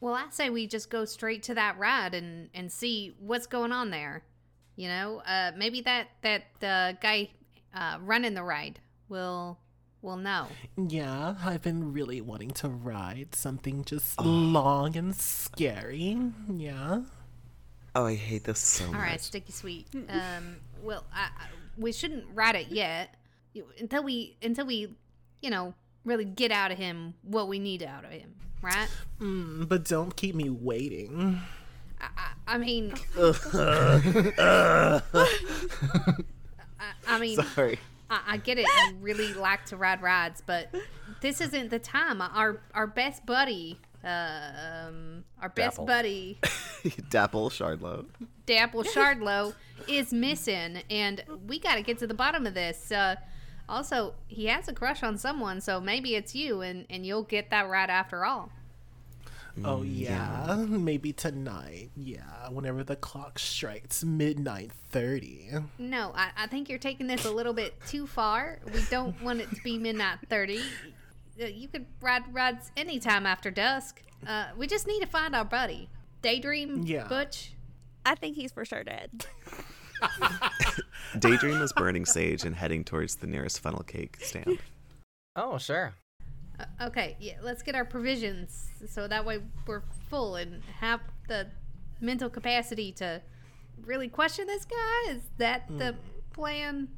[0.00, 3.72] Well, I say we just go straight to that ride and and see what's going
[3.72, 4.22] on there.
[4.76, 7.30] You know, uh, maybe that that uh, guy
[7.74, 9.58] uh, running the ride will
[10.02, 10.46] will know.
[10.76, 16.16] Yeah, I've been really wanting to ride something just long and scary.
[16.48, 17.00] Yeah.
[17.96, 19.00] oh, I hate this so All much.
[19.00, 19.88] right, sticky sweet.
[20.08, 21.46] Um, well, I, I,
[21.76, 23.16] we shouldn't ride it yet You-
[23.78, 24.96] until we until we,
[25.42, 28.88] you know, really get out of him what we need out of him, right?
[29.20, 31.40] Mm, but don't keep me waiting.
[32.00, 35.00] I, I, I mean, I,
[37.06, 37.78] I mean, Sorry.
[38.10, 38.66] I, I get it.
[38.66, 40.74] You really like to ride rides, but
[41.20, 42.20] this isn't the time.
[42.20, 45.86] Our our best buddy, um, our best Dapple.
[45.86, 46.38] buddy,
[47.10, 48.06] Dapple Shardlow.
[48.46, 49.54] Dapple Shardlow,
[49.86, 52.90] is missing, and we got to get to the bottom of this.
[52.90, 53.16] Uh,
[53.68, 57.50] also, he has a crush on someone, so maybe it's you, and and you'll get
[57.50, 58.50] that ride after all.
[59.64, 61.90] Oh yeah, maybe tonight.
[61.96, 65.50] Yeah, whenever the clock strikes midnight thirty.
[65.78, 68.60] No, I, I think you're taking this a little bit too far.
[68.72, 70.60] We don't want it to be midnight thirty.
[71.40, 74.02] Uh, You could ride rides anytime after dusk.
[74.26, 75.88] Uh, we just need to find our buddy,
[76.22, 77.08] Daydream Yeah.
[77.08, 77.52] Butch.
[78.06, 79.26] I think he's for sure dead.
[81.18, 84.58] Daydream is burning sage and heading towards the nearest funnel cake stand.
[85.36, 85.94] Oh, sure.
[86.58, 91.46] Uh, okay, yeah, let's get our provisions so that way we're full and have the
[92.00, 93.22] mental capacity to
[93.84, 95.12] really question this guy.
[95.12, 95.94] Is that the
[96.32, 96.88] plan?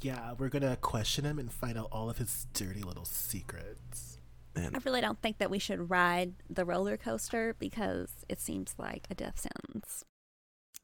[0.00, 4.18] Yeah, we're gonna question him and find out all of his dirty little secrets.
[4.56, 9.06] I really don't think that we should ride the roller coaster because it seems like
[9.10, 10.04] a death sentence.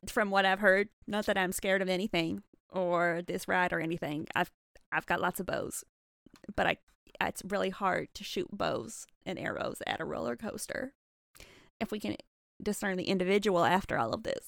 [0.09, 4.27] From what I've heard, not that I'm scared of anything or this ride or anything.
[4.35, 4.51] I've
[4.92, 5.85] I've got lots of bows,
[6.55, 6.77] but I
[7.21, 10.92] it's really hard to shoot bows and arrows at a roller coaster.
[11.81, 12.16] If we can
[12.62, 14.47] discern the individual after all of this,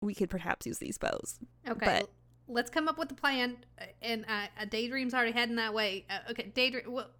[0.00, 1.38] we could perhaps use these bows.
[1.68, 2.10] Okay, But-
[2.46, 3.58] let's come up with a plan.
[3.80, 6.06] uh, And uh, uh, Daydream's already heading that way.
[6.08, 6.92] Uh, okay, Daydream.
[6.92, 7.10] Well,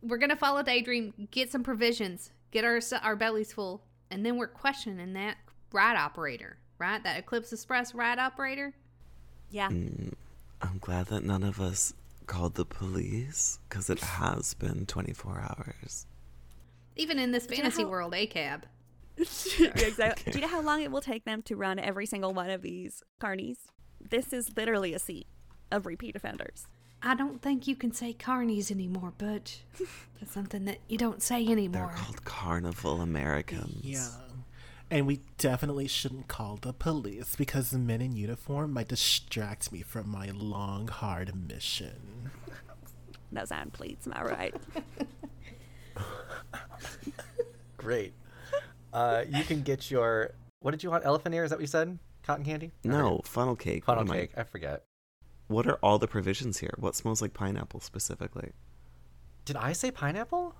[0.00, 1.28] we're gonna follow Daydream.
[1.30, 2.32] Get some provisions.
[2.50, 5.36] Get our our bellies full, and then we're questioning that
[5.72, 7.02] ride operator, right?
[7.02, 8.74] That Eclipse Express ride operator.
[9.50, 9.68] Yeah.
[9.68, 10.12] mm,
[10.60, 11.94] I'm glad that none of us
[12.26, 16.06] called the police because it has been 24 hours.
[16.96, 18.62] Even in this you know fancy how- world, ACAB.
[19.18, 20.32] exactly.
[20.32, 22.62] Do you know how long it will take them to run every single one of
[22.62, 23.56] these carnies?
[24.00, 25.26] This is literally a seat
[25.72, 26.66] of repeat offenders.
[27.02, 29.60] I don't think you can say carnies anymore, Butch.
[30.20, 31.92] That's something that you don't say anymore.
[31.94, 33.80] They're called Carnival Americans.
[33.82, 34.06] Yeah.
[34.90, 39.82] And we definitely shouldn't call the police because the men in uniform might distract me
[39.82, 42.30] from my long, hard mission.
[43.30, 44.54] No iron pleats, am I right?
[47.76, 48.14] Great.
[48.92, 50.30] Uh, you can get your.
[50.60, 51.04] What did you want?
[51.04, 51.44] Elephant ear?
[51.44, 51.98] Is that what you said?
[52.22, 52.72] Cotton candy?
[52.84, 53.26] No, forget.
[53.28, 53.84] funnel cake.
[53.84, 54.30] Funnel What am I- cake.
[54.36, 54.84] I forget.
[55.48, 56.74] What are all the provisions here?
[56.78, 58.52] What smells like pineapple specifically?
[59.46, 60.54] Did I say pineapple?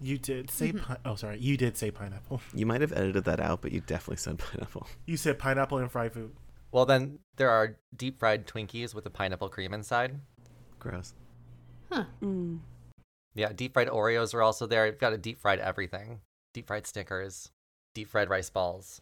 [0.00, 2.40] You did say pi- oh sorry, you did say pineapple.
[2.54, 4.86] You might have edited that out, but you definitely said pineapple.
[5.06, 6.32] You said pineapple and fried food.
[6.70, 10.20] Well, then there are deep fried Twinkies with a pineapple cream inside.
[10.78, 11.14] Gross.
[11.90, 12.04] Huh.
[12.22, 12.60] Mm.
[13.34, 14.86] Yeah, deep fried Oreos are also there.
[14.86, 16.20] You've got a deep fried everything.
[16.54, 17.50] Deep fried Snickers,
[17.94, 19.00] deep fried rice balls.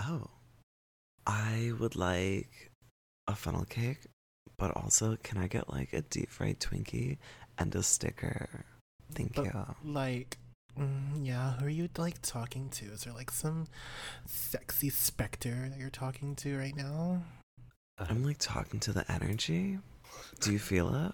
[0.00, 0.28] Oh.
[1.26, 2.70] I would like
[3.26, 4.06] a funnel cake,
[4.56, 7.18] but also can I get like a deep fried Twinkie
[7.58, 8.64] and a sticker?
[9.14, 9.66] Thank But, you.
[9.84, 10.38] Like,
[10.78, 12.86] mm, yeah, who are you like talking to?
[12.86, 13.66] Is there like some
[14.26, 17.22] sexy specter that you're talking to right now?
[17.98, 19.78] I'm like talking to the energy.
[20.40, 21.12] Do you feel it?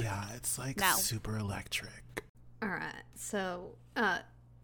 [0.00, 0.92] Yeah, it's like No.
[0.96, 2.24] super electric.
[2.62, 3.02] All right.
[3.14, 4.18] So, uh,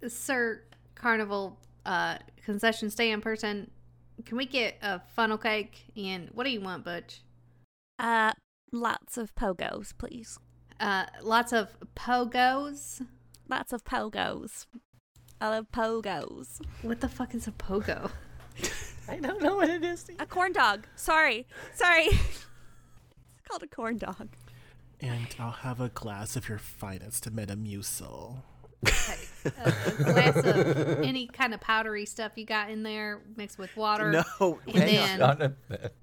[0.09, 0.63] Sir
[0.95, 3.71] Carnival uh, concession stand person,
[4.25, 5.85] can we get a funnel cake?
[5.97, 7.23] And what do you want, Butch?
[7.99, 8.33] Uh,
[8.73, 10.39] lots of pogos, please.
[10.83, 13.07] Uh, lots of pogos.
[13.49, 14.67] Lots of pogos.
[15.41, 16.61] I love pogos.
[16.83, 18.11] What the fuck is a pogo?
[19.09, 20.09] I don't know what it is.
[20.19, 20.87] A corn dog.
[20.97, 21.47] Sorry.
[21.75, 22.05] Sorry.
[22.07, 22.47] it's
[23.49, 24.29] called a corn dog.
[25.01, 28.43] And I'll have a glass of your finest Metamucil.
[28.85, 28.89] a,
[29.57, 34.11] a glass of any kind of powdery stuff you got in there mixed with water.
[34.11, 35.95] No, And Hang then, on a minute.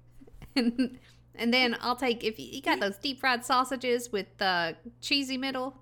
[0.56, 0.98] and,
[1.40, 5.36] and then I'll take if you, you got those deep fried sausages with the cheesy
[5.36, 5.74] middle.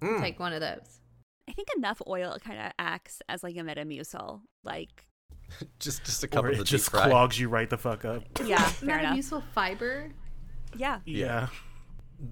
[0.00, 0.20] Mm.
[0.20, 1.00] Take one of those.
[1.48, 4.42] I think enough oil kind of acts as like a metamucil.
[4.62, 5.06] Like,
[5.80, 7.08] Just just a Or couple it of just deep fry.
[7.08, 8.22] clogs you right the fuck up.
[8.44, 8.98] yeah, fair.
[9.02, 10.10] Metamucil fiber.
[10.76, 10.98] Yeah.
[11.04, 11.48] Yeah.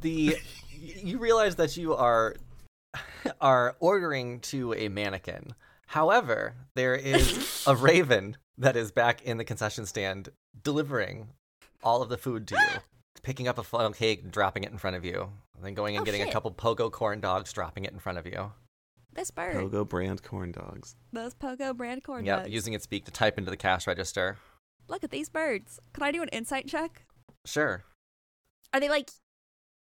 [0.01, 0.37] the
[0.77, 2.35] you realize that you are
[3.41, 5.53] are ordering to a mannequin.
[5.87, 10.31] However, there is a raven that is back in the concession stand
[10.63, 11.29] delivering
[11.85, 12.81] all of the food to you,
[13.23, 15.97] picking up a funnel cake and dropping it in front of you, and then going
[15.97, 18.53] and Oh, getting a couple pogo corn dogs, dropping it in front of you.
[19.13, 19.55] This bird.
[19.57, 20.97] Pogo brand corn dogs.
[21.13, 22.51] Those pogo brand corn Yep, dogs.
[22.51, 24.39] using its beak to type into the cash register.
[24.89, 25.79] Look at these birds.
[25.93, 27.07] Can I do an insight check?
[27.45, 27.85] Sure.
[28.73, 29.11] Are they like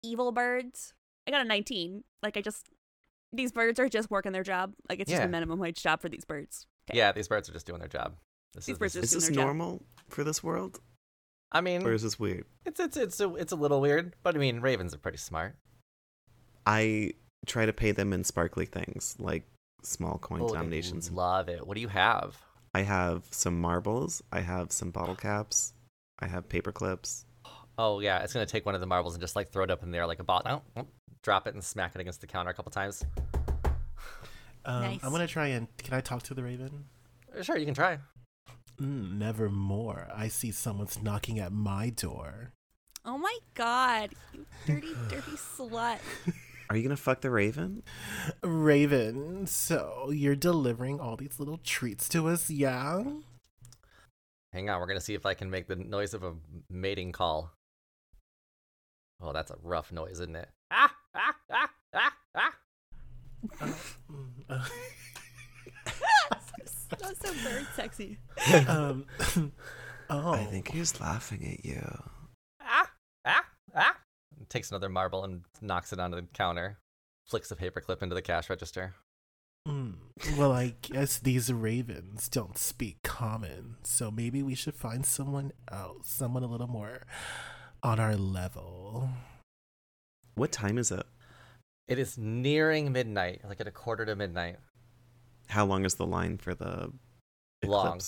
[0.03, 0.93] evil birds?
[1.27, 2.03] I got a 19.
[2.21, 2.67] Like, I just.
[3.33, 4.73] These birds are just working their job.
[4.87, 6.67] Like, it's just a minimum wage job for these birds.
[6.89, 6.97] Okay.
[6.99, 8.15] Yeah, these birds are just doing their job.
[8.53, 9.45] This These is, birds this are is- Is doing this their job.
[9.57, 10.79] normal for this world,
[11.51, 12.45] I mean, or is this weird?
[12.65, 15.55] it's it's it's a, it's a little weird, but I mean, ravens are pretty smart.
[16.65, 17.13] I
[17.45, 19.43] try to pay them in sparkly things like
[19.83, 21.11] small coin Oh, denominations.
[21.11, 21.65] Love it.
[21.65, 22.35] What do you have?
[22.73, 24.21] I have some marbles.
[24.31, 25.73] I have some bottle caps.
[26.19, 27.25] I have paper clips.
[27.77, 29.83] Oh yeah, it's gonna take one of the marbles and just like throw it up
[29.83, 30.41] in there like a ball.
[30.43, 30.87] No, oh,
[31.21, 33.05] drop it and smack it against the counter a couple times.
[34.65, 34.99] Um, Nice.
[35.03, 36.85] I'm gonna try and can I talk to the raven?
[37.41, 37.99] Sure, you can try.
[38.79, 40.07] Mm, nevermore.
[40.13, 42.51] I see someone's knocking at my door.
[43.05, 44.11] Oh my god.
[44.33, 45.99] You dirty, dirty slut.
[46.69, 47.83] Are you gonna fuck the raven?
[48.43, 53.03] Raven, so you're delivering all these little treats to us, yeah?
[54.51, 56.33] Hang on, we're gonna see if I can make the noise of a
[56.69, 57.51] mating call.
[59.21, 60.49] Oh, that's a rough noise, isn't it?
[60.71, 62.53] Ah, ah, ah, ah, ah.
[64.11, 64.94] Mm, uh, That's so
[67.43, 68.17] bird sexy.
[68.67, 69.05] um,
[70.09, 71.81] oh, I think he's laughing at you.
[72.61, 72.89] ah,
[73.25, 73.45] ah,
[73.75, 73.97] ah.
[74.49, 76.77] Takes another marble and knocks it onto the counter.
[77.25, 78.93] Flicks the paperclip into the cash register.
[79.67, 79.95] Mm,
[80.37, 86.07] well, I guess these ravens don't speak common, so maybe we should find someone else,
[86.07, 87.07] someone a little more
[87.81, 89.09] on our level.
[90.35, 91.05] What time is it?
[91.87, 94.57] It is nearing midnight, like at a quarter to midnight.
[95.47, 96.91] How long is the line for the
[97.67, 97.99] Long.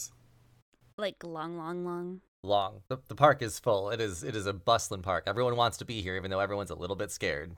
[0.97, 2.21] Like, long, long, long.
[2.43, 2.81] Long.
[2.87, 3.89] The, the park is full.
[3.89, 5.23] It is it is a bustling park.
[5.27, 7.55] Everyone wants to be here, even though everyone's a little bit scared.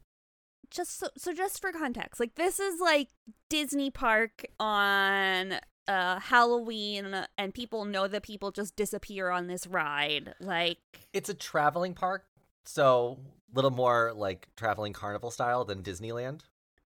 [0.70, 3.08] just so, so just for context like this is like
[3.50, 5.54] disney park on
[5.88, 10.78] uh halloween and people know that people just disappear on this ride like
[11.12, 12.26] It's a traveling park,
[12.66, 13.18] so
[13.52, 16.42] a little more like traveling carnival style than Disneyland.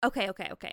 [0.04, 0.72] okay okay okay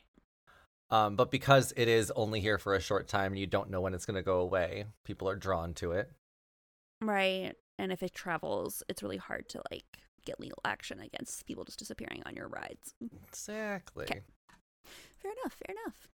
[0.89, 3.81] Um, but because it is only here for a short time and you don't know
[3.81, 6.11] when it's going to go away, people are drawn to it.
[7.01, 9.85] right and if it travels it's really hard to like
[10.25, 12.93] get legal action against people just disappearing on your rides
[13.27, 14.05] Exactly.
[14.05, 14.21] Okay.
[15.21, 16.07] fair enough fair enough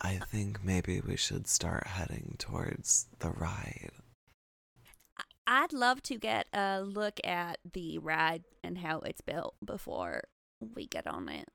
[0.00, 3.90] I think maybe we should start heading towards the ride.
[5.18, 10.22] I- i'd love to get a look at the ride and how it's built before
[10.74, 11.48] we get on it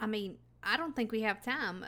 [0.00, 1.84] I mean, I don't think we have time.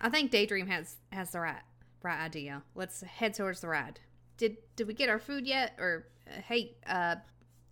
[0.00, 1.62] I think Daydream has has the right
[2.02, 2.62] right idea.
[2.74, 4.00] Let's head towards the ride.
[4.36, 5.74] Did did we get our food yet?
[5.78, 7.16] Or uh, hey, uh,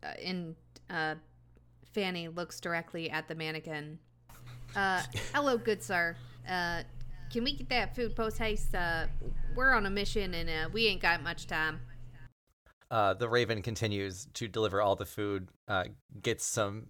[0.03, 0.55] uh, and
[0.89, 1.15] uh,
[1.93, 3.99] Fanny looks directly at the mannequin.
[4.75, 5.03] Uh,
[5.35, 6.17] hello, good sir.
[6.49, 6.83] Uh,
[7.31, 8.75] can we get that food post haste?
[8.75, 9.07] Uh,
[9.55, 11.81] we're on a mission and uh, we ain't got much time.
[12.91, 15.85] Uh, the raven continues to deliver all the food, uh,
[16.21, 16.87] gets some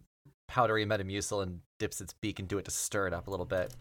[0.48, 3.74] powdery metamucil and dips its beak into it to stir it up a little bit.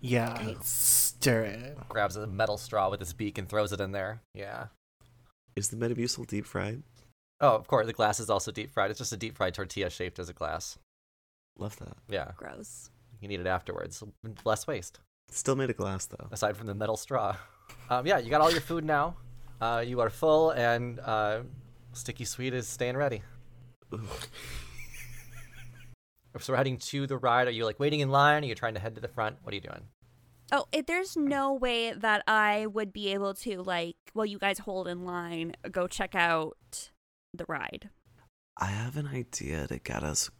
[0.00, 1.78] Yeah, stir it.
[1.88, 4.20] Grabs a metal straw with its beak and throws it in there.
[4.34, 4.66] Yeah.
[5.56, 6.82] Is the Metamucil deep fried?
[7.40, 8.90] Oh, of course, the glass is also deep fried.
[8.90, 10.78] It's just a deep fried tortilla shaped as a glass.
[11.58, 11.96] Love that.
[12.08, 12.32] Yeah.
[12.36, 14.02] gross You can eat it afterwards.
[14.44, 15.00] Less waste.
[15.30, 16.28] Still made of glass though.
[16.30, 17.36] aside from the metal straw.
[17.88, 19.16] Um, yeah, you got all your food now.
[19.60, 21.40] Uh, you are full, and uh,
[21.92, 23.22] Sticky Sweet is staying ready.
[26.38, 27.48] So we're heading to the ride.
[27.48, 28.42] Are you like waiting in line?
[28.44, 29.36] Are you trying to head to the front?
[29.42, 29.88] What are you doing?
[30.50, 34.58] Oh, it, there's no way that I would be able to like while you guys
[34.58, 36.90] hold in line go check out
[37.32, 37.88] the ride.
[38.58, 40.30] I have an idea to get us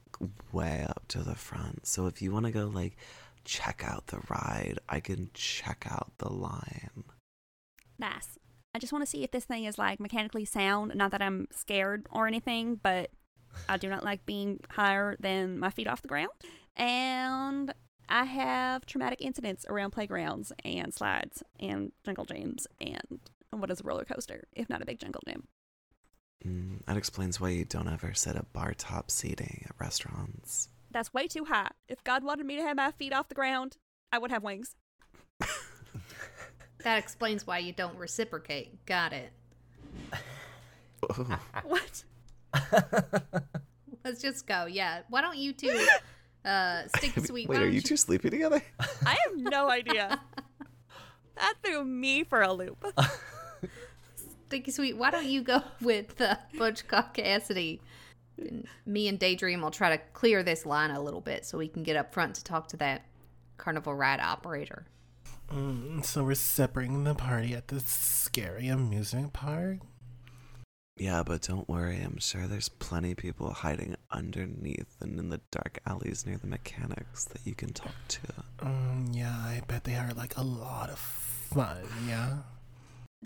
[0.52, 1.86] way up to the front.
[1.86, 2.96] So if you want to go like
[3.44, 4.78] check out the ride.
[4.88, 7.04] I can check out the line.
[7.98, 8.38] Nice.
[8.74, 10.94] I just want to see if this thing is like mechanically sound.
[10.94, 13.10] Not that I'm scared or anything, but
[13.68, 16.30] I do not like being higher than my feet off the ground.
[16.76, 17.72] And
[18.08, 23.84] I have traumatic incidents around playgrounds and slides and jungle gyms and what is a
[23.84, 25.46] roller coaster if not a big jungle gym?
[26.44, 30.68] Mm, that explains why you don't ever sit at bar top seating at restaurants.
[30.90, 31.70] That's way too high.
[31.88, 33.76] If God wanted me to have my feet off the ground,
[34.10, 34.74] I would have wings.
[36.82, 38.84] That explains why you don't reciprocate.
[38.86, 39.32] Got it.
[41.08, 42.04] Oh, What?
[44.04, 44.66] Let's just go.
[44.66, 45.00] Yeah.
[45.08, 45.86] Why don't you two,
[46.44, 47.48] uh, sticky sweet?
[47.48, 48.62] Wait, are don't you two sleeping together?
[49.06, 50.20] I have no idea.
[51.36, 52.84] that threw me for a loop.
[54.46, 54.96] Sticky sweet.
[54.96, 57.80] Why don't you go with uh, Butch Cock Cassidy?
[58.38, 61.68] And me and Daydream will try to clear this line a little bit so we
[61.68, 63.06] can get up front to talk to that
[63.56, 64.86] carnival ride operator.
[65.50, 69.78] Mm, so we're separating the party at this scary amusement park.
[70.96, 72.00] Yeah, but don't worry.
[72.02, 76.46] I'm sure there's plenty of people hiding underneath and in the dark alleys near the
[76.46, 78.20] mechanics that you can talk to.
[78.60, 81.78] Um, yeah, I bet they are like a lot of fun.
[82.06, 82.38] Yeah.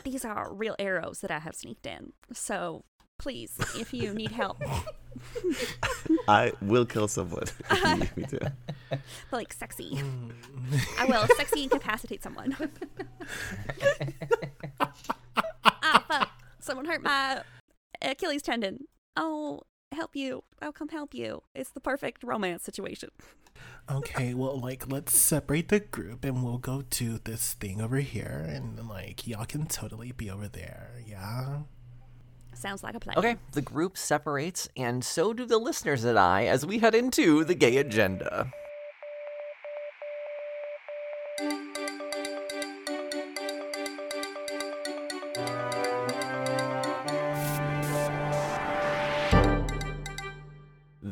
[0.04, 2.12] These are real arrows that I have sneaked in.
[2.32, 2.84] So
[3.18, 4.62] please, if you need help,
[6.28, 8.52] I will kill someone if you need me to.
[8.90, 9.00] but
[9.32, 10.32] like sexy, Mm.
[10.98, 12.56] I will sexy incapacitate someone.
[16.66, 16.72] fuck.
[16.72, 17.42] Someone hurt my
[18.02, 18.86] Achilles tendon.
[19.16, 20.42] I'll help you.
[20.60, 21.42] I'll come help you.
[21.54, 23.10] It's the perfect romance situation.
[23.90, 28.44] Okay, well, like, let's separate the group and we'll go do this thing over here,
[28.48, 30.90] and like, y'all can totally be over there.
[31.06, 31.60] Yeah.
[32.52, 33.16] Sounds like a plan.
[33.16, 37.44] Okay, the group separates, and so do the listeners and I as we head into
[37.44, 38.50] the gay agenda.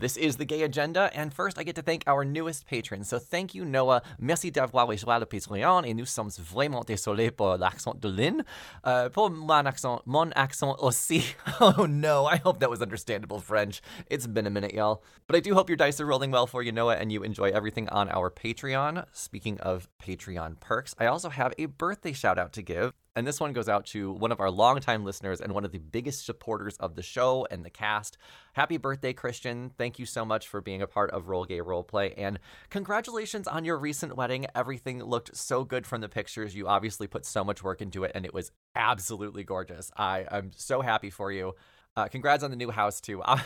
[0.05, 3.09] This is the Gay Agenda, and first I get to thank our newest patrons.
[3.09, 4.03] So thank you, Noah.
[4.19, 8.45] Merci d'avoir rejoint le Patreon, et nous sommes vraiment désolés pour l'accent de Lynn.
[8.85, 11.25] Uh, pour mon accent, mon accent aussi.
[11.59, 13.81] Oh no, I hope that was understandable French.
[14.11, 15.03] It's been a minute, y'all.
[15.27, 17.49] But I do hope your dice are rolling well for you, Noah, and you enjoy
[17.49, 19.07] everything on our Patreon.
[19.13, 22.93] Speaking of Patreon perks, I also have a birthday shout out to give.
[23.17, 25.79] And this one goes out to one of our longtime listeners and one of the
[25.79, 28.19] biggest supporters of the show and the cast.
[28.55, 29.71] Happy birthday, Christian.
[29.79, 32.15] Thank you so much for being a part of Roll Gay Roleplay.
[32.17, 34.47] And congratulations on your recent wedding.
[34.55, 36.57] Everything looked so good from the pictures.
[36.57, 39.93] You obviously put so much work into it, and it was absolutely gorgeous.
[39.97, 41.55] I, I'm so happy for you.
[41.97, 43.23] Uh, congrats on the new house, too.
[43.25, 43.41] I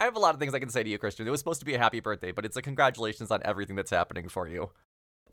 [0.00, 1.28] have a lot of things I can say to you, Christian.
[1.28, 3.90] It was supposed to be a happy birthday, but it's a congratulations on everything that's
[3.90, 4.70] happening for you.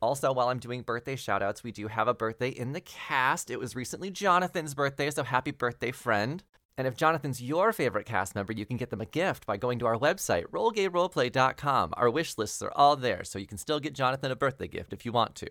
[0.01, 3.49] Also, while I'm doing birthday shoutouts, we do have a birthday in the cast.
[3.49, 6.43] It was recently Jonathan's birthday, so happy birthday, friend.
[6.77, 9.79] And if Jonathan's your favorite cast member, you can get them a gift by going
[9.79, 11.93] to our website, rollgayroleplay.com.
[11.97, 14.93] Our wish lists are all there, so you can still get Jonathan a birthday gift
[14.93, 15.47] if you want to.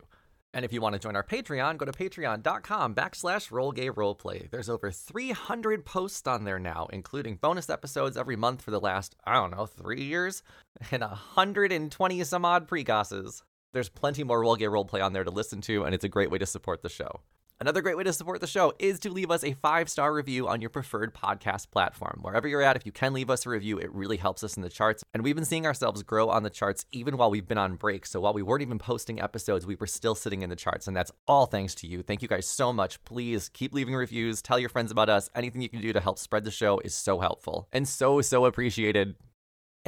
[0.54, 4.50] And if you want to join our Patreon, go to patreon.com backslash rollgayroleplay.
[4.50, 9.14] There's over 300 posts on there now, including bonus episodes every month for the last,
[9.24, 10.42] I don't know, three years,
[10.90, 13.42] and 120 some odd precosses.
[13.72, 16.30] There's plenty more Roll Gay Roleplay on there to listen to, and it's a great
[16.30, 17.20] way to support the show.
[17.60, 20.46] Another great way to support the show is to leave us a five star review
[20.46, 22.20] on your preferred podcast platform.
[22.22, 24.62] Wherever you're at, if you can leave us a review, it really helps us in
[24.62, 25.02] the charts.
[25.12, 28.06] And we've been seeing ourselves grow on the charts even while we've been on break.
[28.06, 30.86] So while we weren't even posting episodes, we were still sitting in the charts.
[30.86, 32.02] And that's all thanks to you.
[32.02, 33.02] Thank you guys so much.
[33.04, 35.28] Please keep leaving reviews, tell your friends about us.
[35.34, 38.44] Anything you can do to help spread the show is so helpful and so, so
[38.44, 39.16] appreciated.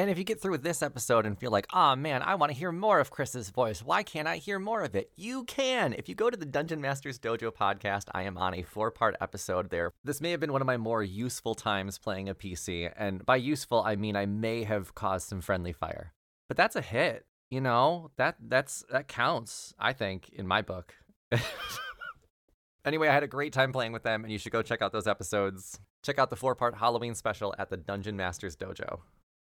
[0.00, 2.50] And if you get through with this episode and feel like, oh man, I want
[2.50, 5.12] to hear more of Chris's voice, why can't I hear more of it?
[5.14, 5.92] You can.
[5.92, 9.14] If you go to the Dungeon Masters Dojo podcast, I am on a four part
[9.20, 9.92] episode there.
[10.02, 13.36] This may have been one of my more useful times playing a PC, and by
[13.36, 16.14] useful, I mean I may have caused some friendly fire.
[16.48, 17.26] But that's a hit.
[17.50, 20.94] You know, that that's that counts, I think, in my book.
[22.86, 24.92] anyway, I had a great time playing with them, and you should go check out
[24.92, 25.78] those episodes.
[26.02, 29.00] Check out the four part Halloween special at the Dungeon Masters Dojo.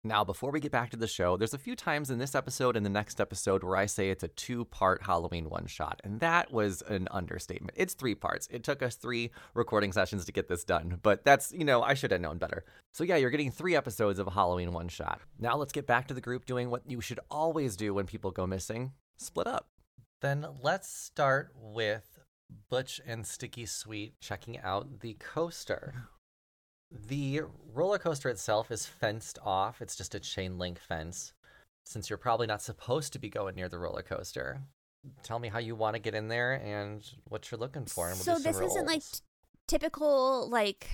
[0.09, 2.79] Now, before we get back to the show, there's a few times in this episode
[2.79, 6.19] and the next episode where I say it's a two part Halloween one shot, and
[6.21, 7.77] that was an understatement.
[7.77, 8.49] It's three parts.
[8.51, 11.93] It took us three recording sessions to get this done, but that's, you know, I
[11.93, 12.65] should have known better.
[12.95, 15.21] So, yeah, you're getting three episodes of a Halloween one shot.
[15.39, 18.31] Now, let's get back to the group doing what you should always do when people
[18.31, 19.69] go missing split up.
[20.23, 22.19] Then let's start with
[22.71, 26.09] Butch and Sticky Sweet checking out the coaster.
[26.91, 27.43] The
[27.74, 29.82] roller coaster itself is fenced off.
[29.82, 31.32] It's just a chain link fence.
[31.84, 34.61] since you're probably not supposed to be going near the roller coaster,
[35.22, 38.09] tell me how you want to get in there and what you're looking for.
[38.09, 39.20] And we'll so this isn't like t-
[39.66, 40.89] typical like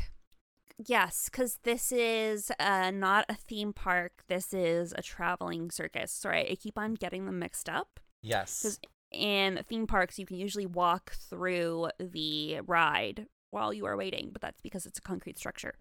[0.87, 6.49] yes because this is uh, not a theme park this is a traveling circus right
[6.51, 8.61] i keep on getting them mixed up yes.
[8.61, 8.81] because
[9.13, 14.43] in theme parks you can usually walk through the ride while you are waiting but
[14.43, 15.75] that's because it's a concrete structure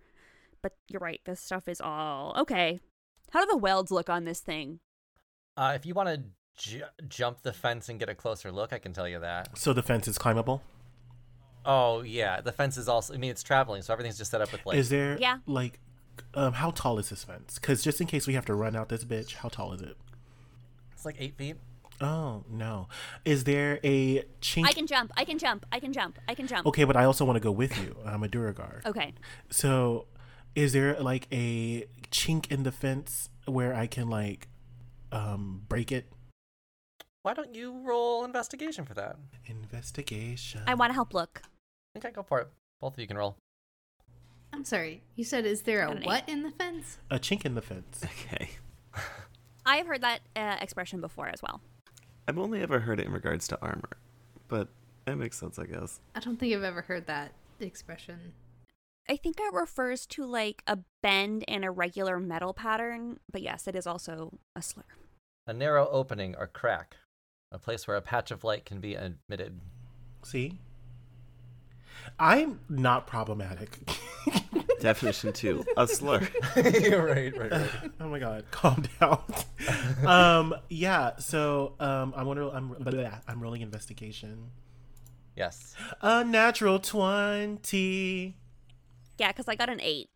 [0.61, 2.79] but you're right this stuff is all okay
[3.31, 4.79] how do the welds look on this thing
[5.57, 6.17] Uh, if you want to
[6.57, 9.55] ju- jump the fence and get a closer look, I can tell you that.
[9.57, 10.61] So the fence is climbable.
[11.65, 13.13] Oh yeah, the fence is also.
[13.13, 14.77] I mean, it's traveling, so everything's just set up with like.
[14.77, 15.37] is there Yeah.
[15.45, 15.79] like
[16.33, 17.59] um how tall is this fence?
[17.59, 19.95] Because just in case we have to run out this bitch, how tall is it?
[20.91, 21.57] It's like eight feet.
[22.01, 22.87] Oh no.
[23.25, 24.65] Is there a chink?
[24.67, 27.05] i can jump i can jump i can jump i can jump Okay, but I
[27.05, 27.95] also want to go with you.
[28.05, 28.81] I'm a Duergar.
[28.85, 29.13] okay
[29.49, 30.07] So,
[30.55, 34.47] is there like a chink in the fence where I can like
[35.11, 36.05] um break it?
[37.21, 39.15] Why don't you roll investigation for that?
[39.45, 40.61] Investigation.
[40.67, 41.41] i want to help look
[41.97, 42.47] Okay, go for it.
[42.81, 43.37] Both of you can roll.
[44.51, 45.03] I'm sorry.
[45.15, 46.97] You said, is there a what in the fence?
[47.09, 48.01] a chink in the fence.
[48.25, 48.49] Okay.
[49.65, 51.61] i have heard that uh, expression before as well
[52.27, 53.97] I've only ever heard it in regards to armor,
[54.47, 54.69] but
[55.05, 55.99] it makes sense, I guess.
[56.15, 58.33] I don't think I've ever heard that expression.
[59.09, 63.67] I think it refers to like a bend in a regular metal pattern, but yes,
[63.67, 64.83] it is also a slur.
[65.45, 66.95] A narrow opening or crack,
[67.51, 69.59] a place where a patch of light can be admitted.
[70.23, 70.59] See?
[72.17, 73.79] I'm not problematic.
[74.83, 76.19] Definition two, a slur.
[76.57, 77.69] right, right, right.
[78.01, 79.23] oh my god, calm down.
[80.05, 81.15] um, yeah.
[81.19, 82.53] So, um, I'm wondering.
[82.53, 84.49] I'm blah, I'm rolling investigation.
[85.37, 85.73] Yes.
[86.01, 88.35] A natural twenty.
[89.17, 90.09] Yeah, because I got an eight.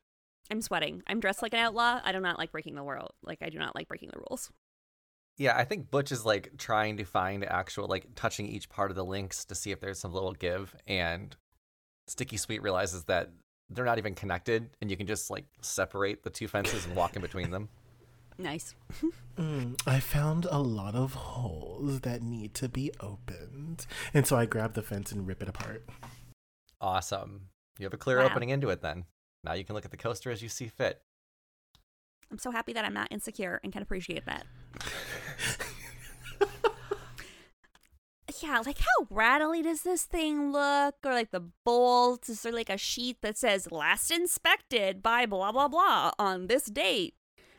[0.52, 1.02] I'm sweating.
[1.08, 2.02] I'm dressed like an outlaw.
[2.04, 3.12] I do not like breaking the world.
[3.24, 4.52] Like I do not like breaking the rules.
[5.38, 8.98] Yeah, I think Butch is like trying to find actual, like touching each part of
[8.98, 11.38] the links to see if there's some little give, and
[12.08, 13.32] Sticky Sweet realizes that
[13.70, 17.16] they're not even connected, and you can just like separate the two fences and walk
[17.16, 17.70] in between them.
[18.40, 18.76] Nice.
[19.36, 24.46] Mm, I found a lot of holes that need to be opened, and so I
[24.46, 25.84] grab the fence and rip it apart.
[26.80, 27.50] Awesome.
[27.80, 28.26] You have a clear Wow.
[28.28, 29.06] opening into it then.
[29.44, 31.02] Now you can look at the coaster as you see fit.
[32.30, 34.46] I'm so happy that I'm not insecure and can appreciate that.
[38.42, 40.96] yeah, like how rattly does this thing look?
[41.06, 42.30] Or like the bolts?
[42.30, 46.66] Is there like a sheet that says last inspected by blah blah blah on this
[46.66, 47.16] date?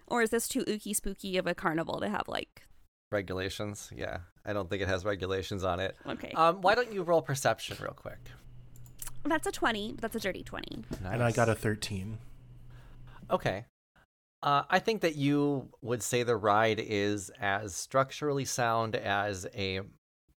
[0.06, 2.62] Or is this too ooky spooky of a carnival to have like
[3.10, 3.90] Regulations.
[3.94, 4.18] Yeah.
[4.44, 5.96] I don't think it has regulations on it.
[6.06, 6.30] okay.
[6.32, 8.18] Um, why don't you roll perception real quick?
[9.24, 10.84] that's a twenty, but that's a dirty twenty.
[11.04, 12.18] And I got a thirteen.
[13.30, 13.66] Okay.
[14.42, 19.80] Uh, I think that you would say the ride is as structurally sound as a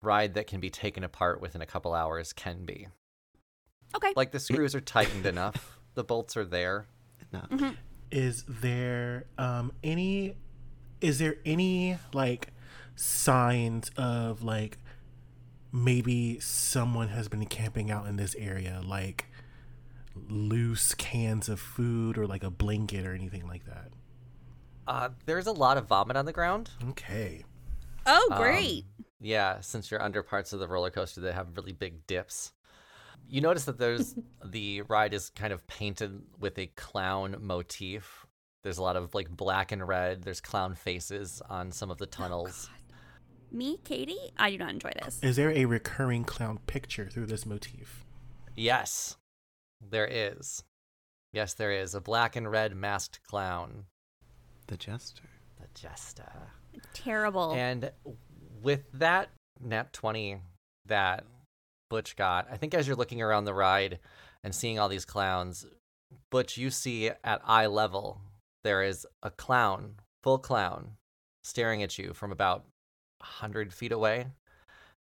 [0.02, 2.88] ride that can be taken apart within a couple hours can be.
[3.94, 4.12] Okay.
[4.16, 6.86] Like the screws are tightened enough, the bolts are there.
[7.32, 7.40] No.
[7.40, 7.70] Mm-hmm.
[8.10, 10.36] Is there um any?
[11.00, 12.48] Is there any like
[12.96, 14.78] signs of like
[15.72, 19.26] maybe someone has been camping out in this area, like
[20.28, 23.90] loose cans of food or like a blanket or anything like that?
[24.86, 26.70] Uh, there's a lot of vomit on the ground.
[26.90, 27.44] Okay.
[28.06, 28.84] Oh, Um, great.
[29.20, 32.52] Yeah, since you're under parts of the roller coaster that have really big dips.
[33.28, 34.14] You notice that there's
[34.44, 38.26] the ride is kind of painted with a clown motif.
[38.62, 40.22] There's a lot of like black and red.
[40.22, 42.70] There's clown faces on some of the oh, tunnels.
[43.52, 45.18] Me, Katie, I do not enjoy this.
[45.22, 48.04] Is there a recurring clown picture through this motif?
[48.56, 49.16] yes,
[49.80, 50.62] there is.
[51.32, 53.84] Yes, there is a black and red masked clown,
[54.66, 55.22] The jester.
[55.60, 56.52] the jester.
[56.92, 57.52] Terrible.
[57.52, 57.90] And
[58.62, 59.30] with that
[59.60, 60.38] nat 20
[60.86, 61.24] that
[61.88, 63.98] Butch got, I think as you're looking around the ride
[64.42, 65.66] and seeing all these clowns,
[66.30, 68.20] Butch, you see at eye level,
[68.64, 70.92] there is a clown, full clown,
[71.44, 72.64] staring at you from about
[73.18, 74.26] 100 feet away.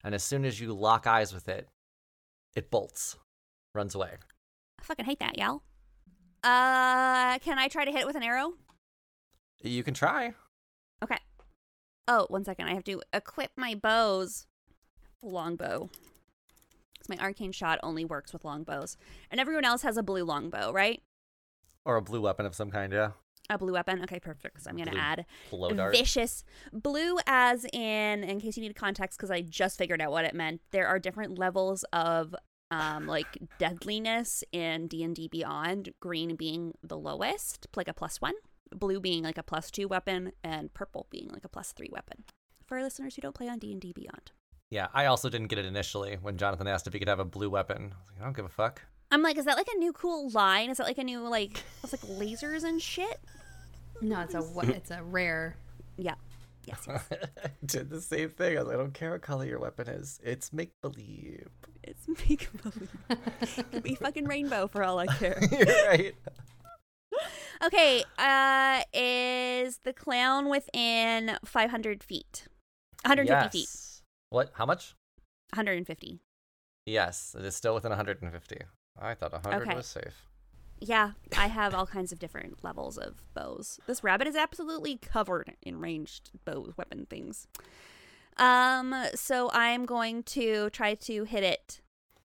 [0.04, 1.68] And as soon as you lock eyes with it,
[2.54, 3.16] it bolts,
[3.74, 4.12] runs away.
[4.80, 5.62] I fucking hate that, y'all.
[6.44, 8.54] Uh, can I try to hit it with an arrow?
[9.62, 10.34] You can try.
[11.02, 11.18] Okay.
[12.08, 12.66] Oh, one second.
[12.66, 14.46] I have to equip my bows.
[15.22, 15.90] Longbow.
[16.94, 18.96] Because my arcane shot only works with longbows.
[19.30, 21.02] And everyone else has a blue longbow, right?
[21.84, 23.10] Or a blue weapon of some kind, yeah.
[23.50, 24.02] A blue weapon.
[24.02, 24.54] Okay, perfect.
[24.54, 25.26] Because I'm going to add
[25.90, 30.24] vicious blue, as in, in case you need context, because I just figured out what
[30.24, 30.60] it meant.
[30.70, 32.34] There are different levels of
[32.70, 35.94] um like deadliness in D and D Beyond.
[36.00, 38.34] Green being the lowest, like a plus one.
[38.74, 42.24] Blue being like a plus two weapon and purple being like a plus three weapon.
[42.66, 44.32] For our listeners who don't play on D and D Beyond,
[44.70, 47.24] Yeah, I also didn't get it initially when Jonathan asked if he could have a
[47.24, 47.76] blue weapon.
[47.76, 48.82] I, was like, I don't give a fuck.
[49.10, 50.68] I'm like, is that like a new cool line?
[50.70, 53.20] Is that like a new like it's like lasers and shit?
[54.02, 54.42] No, it's a
[54.76, 55.56] it's a rare.
[56.00, 56.14] Yeah.
[56.64, 56.84] Yes.
[56.86, 57.02] yes.
[57.10, 58.56] I did the same thing.
[58.56, 60.20] I was like, I don't care what color your weapon is.
[60.22, 61.48] It's make believe.
[61.82, 62.90] it's make believe.
[63.72, 65.40] Could be fucking rainbow for all I care.
[65.50, 66.14] You're right.
[67.64, 72.46] Okay, uh, is the clown within 500 feet?
[73.04, 73.68] 150 feet.
[74.30, 74.52] What?
[74.54, 74.94] How much?
[75.54, 76.20] 150.
[76.86, 78.58] Yes, it is still within 150.
[79.00, 79.74] I thought 100 Okay.
[79.74, 80.26] was safe.
[80.80, 83.80] Yeah, I have all kinds of different levels of bows.
[83.88, 87.48] This rabbit is absolutely covered in ranged bow weapon things.
[88.36, 91.80] Um, so I'm going to try to hit it,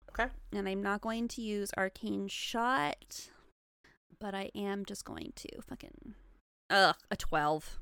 [0.10, 0.30] Okay.
[0.52, 3.30] and I'm not going to use arcane shot,
[4.24, 6.16] but I am just going to fucking
[6.70, 7.80] ugh a 12.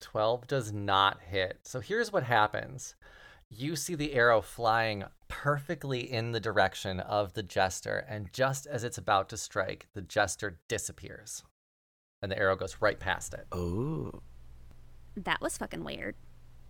[0.00, 1.58] 12 does not hit.
[1.64, 2.94] So here's what happens
[3.50, 8.82] you see the arrow flying perfectly in the direction of the jester, and just as
[8.84, 11.42] it's about to strike, the jester disappears.
[12.22, 13.46] And the arrow goes right past it.
[13.52, 14.22] Oh,
[15.16, 16.14] That was fucking weird.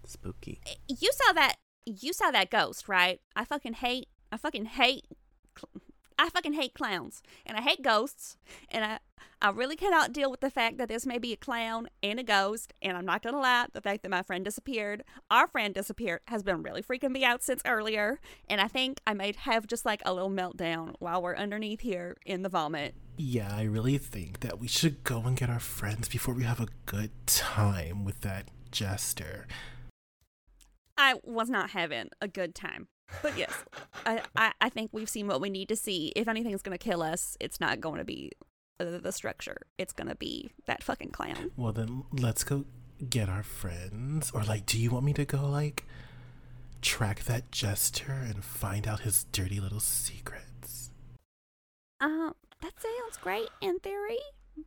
[0.04, 0.60] spooky.
[0.66, 1.56] Eh, you saw that
[1.86, 5.04] you saw that ghost right i fucking hate i fucking hate
[5.58, 5.82] cl-
[6.22, 8.36] i fucking hate clowns and i hate ghosts
[8.70, 8.98] and i
[9.40, 12.22] i really cannot deal with the fact that this may be a clown and a
[12.22, 16.20] ghost and i'm not gonna lie the fact that my friend disappeared our friend disappeared
[16.28, 19.84] has been really freaking me out since earlier and i think i might have just
[19.84, 24.40] like a little meltdown while we're underneath here in the vomit Yeah, I really think
[24.40, 28.22] that we should go and get our friends before we have a good time with
[28.22, 29.46] that jester.
[31.02, 32.86] I was not having a good time.
[33.22, 33.52] But yes,
[34.06, 36.12] I, I, I think we've seen what we need to see.
[36.14, 38.30] If anything's going to kill us, it's not going to be
[38.78, 39.56] the, the structure.
[39.78, 41.50] It's going to be that fucking clown.
[41.56, 42.66] Well, then let's go
[43.10, 44.30] get our friends.
[44.30, 45.86] Or, like, do you want me to go, like,
[46.82, 50.90] track that jester and find out his dirty little secrets?
[52.00, 54.18] Um, that sounds great in theory,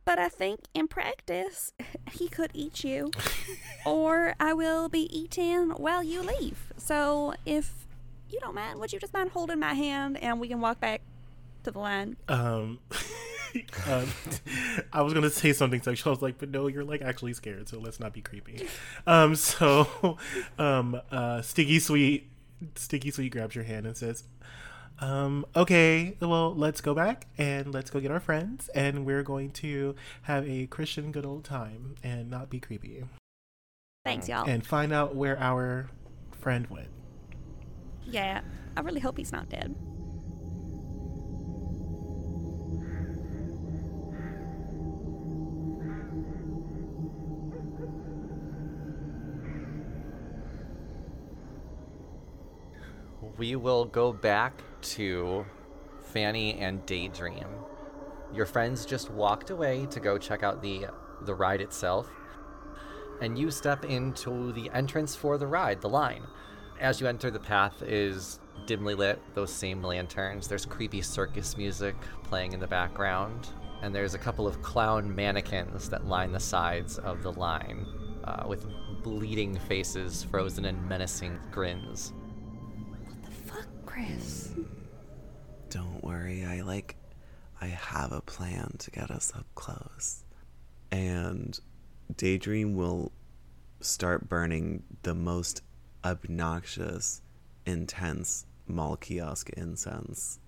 [0.04, 1.72] but I think in practice,
[2.12, 3.10] he could eat you,
[3.86, 6.72] or I will be eaten while you leave.
[6.76, 7.86] So if
[8.30, 11.02] you don't mind, would you just mind holding my hand and we can walk back
[11.64, 12.16] to the line?
[12.28, 12.78] Um,
[13.86, 14.08] um,
[14.92, 16.10] I was gonna say something sexual.
[16.10, 18.66] I was like, but no, you're like actually scared, so let's not be creepy.
[19.06, 20.18] Um, so,
[20.58, 22.30] um, uh, Sticky Sweet,
[22.74, 24.24] Sticky Sweet grabs your hand and says,
[25.00, 29.50] um, okay, well, let's go back and let's go get our friends, and we're going
[29.52, 33.04] to have a Christian good old time and not be creepy,
[34.04, 34.48] Thanks, y'all.
[34.48, 35.90] and find out where our
[36.32, 36.88] friend went.
[38.04, 38.40] Yeah,
[38.76, 39.74] I really hope he's not dead.
[53.38, 55.44] We will go back to
[56.00, 57.46] Fanny and Daydream.
[58.32, 60.86] Your friends just walked away to go check out the
[61.22, 62.08] the ride itself,
[63.20, 66.22] and you step into the entrance for the ride, the line.
[66.80, 70.48] As you enter, the path is dimly lit, those same lanterns.
[70.48, 73.48] There's creepy circus music playing in the background,
[73.82, 77.86] and there's a couple of clown mannequins that line the sides of the line,
[78.24, 78.66] uh, with
[79.02, 82.12] bleeding faces frozen in menacing grins.
[83.96, 84.50] Fuck, Chris.
[85.70, 86.96] Don't worry, I like
[87.60, 90.24] I have a plan to get us up close.
[90.92, 91.58] And
[92.16, 93.12] Daydream will
[93.80, 95.62] start burning the most
[96.04, 97.22] obnoxious,
[97.64, 100.38] intense mall kiosk incense.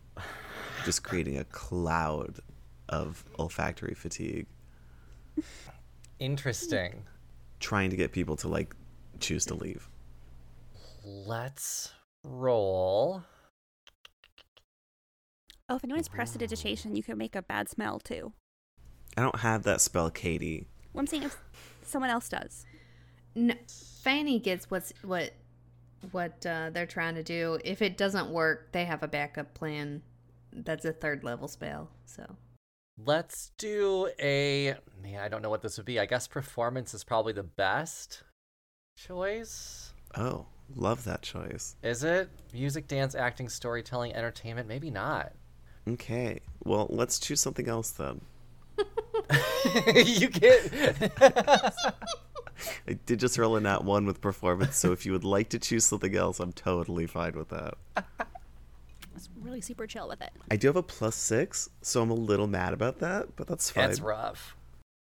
[0.85, 2.39] Just creating a cloud
[2.89, 4.47] of olfactory fatigue.
[6.19, 7.05] Interesting.
[7.61, 8.75] Trying to get people to like
[9.21, 9.89] choose to leave.
[11.05, 11.93] Let's
[12.23, 13.25] roll.
[15.69, 18.33] Oh, if anyone's prestidigitation, you can make a bad smell too.
[19.17, 20.67] I don't have that spell, Katie.
[20.93, 21.37] Well, I'm saying if
[21.83, 22.65] someone else does.
[23.35, 23.55] No,
[24.03, 25.33] Fanny gets what's what
[26.13, 27.59] what uh, they're trying to do.
[27.65, 30.03] If it doesn't work, they have a backup plan.
[30.53, 31.91] That's a third level spell.
[32.07, 32.37] So
[33.05, 34.75] Let's do a.
[35.01, 36.01] Man, I don't know what this would be.
[36.01, 38.25] I guess performance is probably the best
[38.97, 39.93] choice.
[40.17, 41.77] Oh, love that choice.
[41.83, 42.29] Is it?
[42.53, 44.67] Music, dance, acting, storytelling, entertainment?
[44.67, 45.33] Maybe not.
[45.93, 46.41] Okay.
[46.65, 48.21] Well, let's choose something else then.
[50.05, 51.13] you get.
[52.89, 55.59] I did just roll a nat one with performance, so if you would like to
[55.59, 57.75] choose something else, I'm totally fine with that.
[57.97, 58.03] I
[59.15, 60.31] was really super chill with it.
[60.51, 63.71] I do have a plus six, so I'm a little mad about that, but that's
[63.71, 63.89] fine.
[63.89, 64.57] That's rough.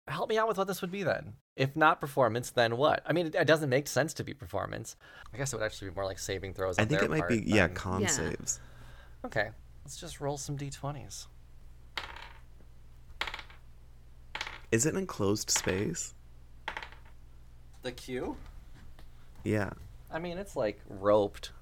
[0.09, 1.35] help me out with what this would be then.
[1.57, 3.03] If not performance, then what?
[3.07, 4.97] I mean, it, it doesn't make sense to be performance.
[5.35, 6.79] I guess it would actually be more like saving throws.
[6.79, 8.07] I on think their it might part be yeah than- con Yeah.
[8.09, 8.61] saves.
[9.25, 9.51] Okay,
[9.85, 11.27] let's just roll some d20s.
[14.71, 16.15] Is it an enclosed space?
[17.83, 18.37] The queue?
[19.45, 19.71] Yeah.
[20.11, 21.53] I mean, it's like roped.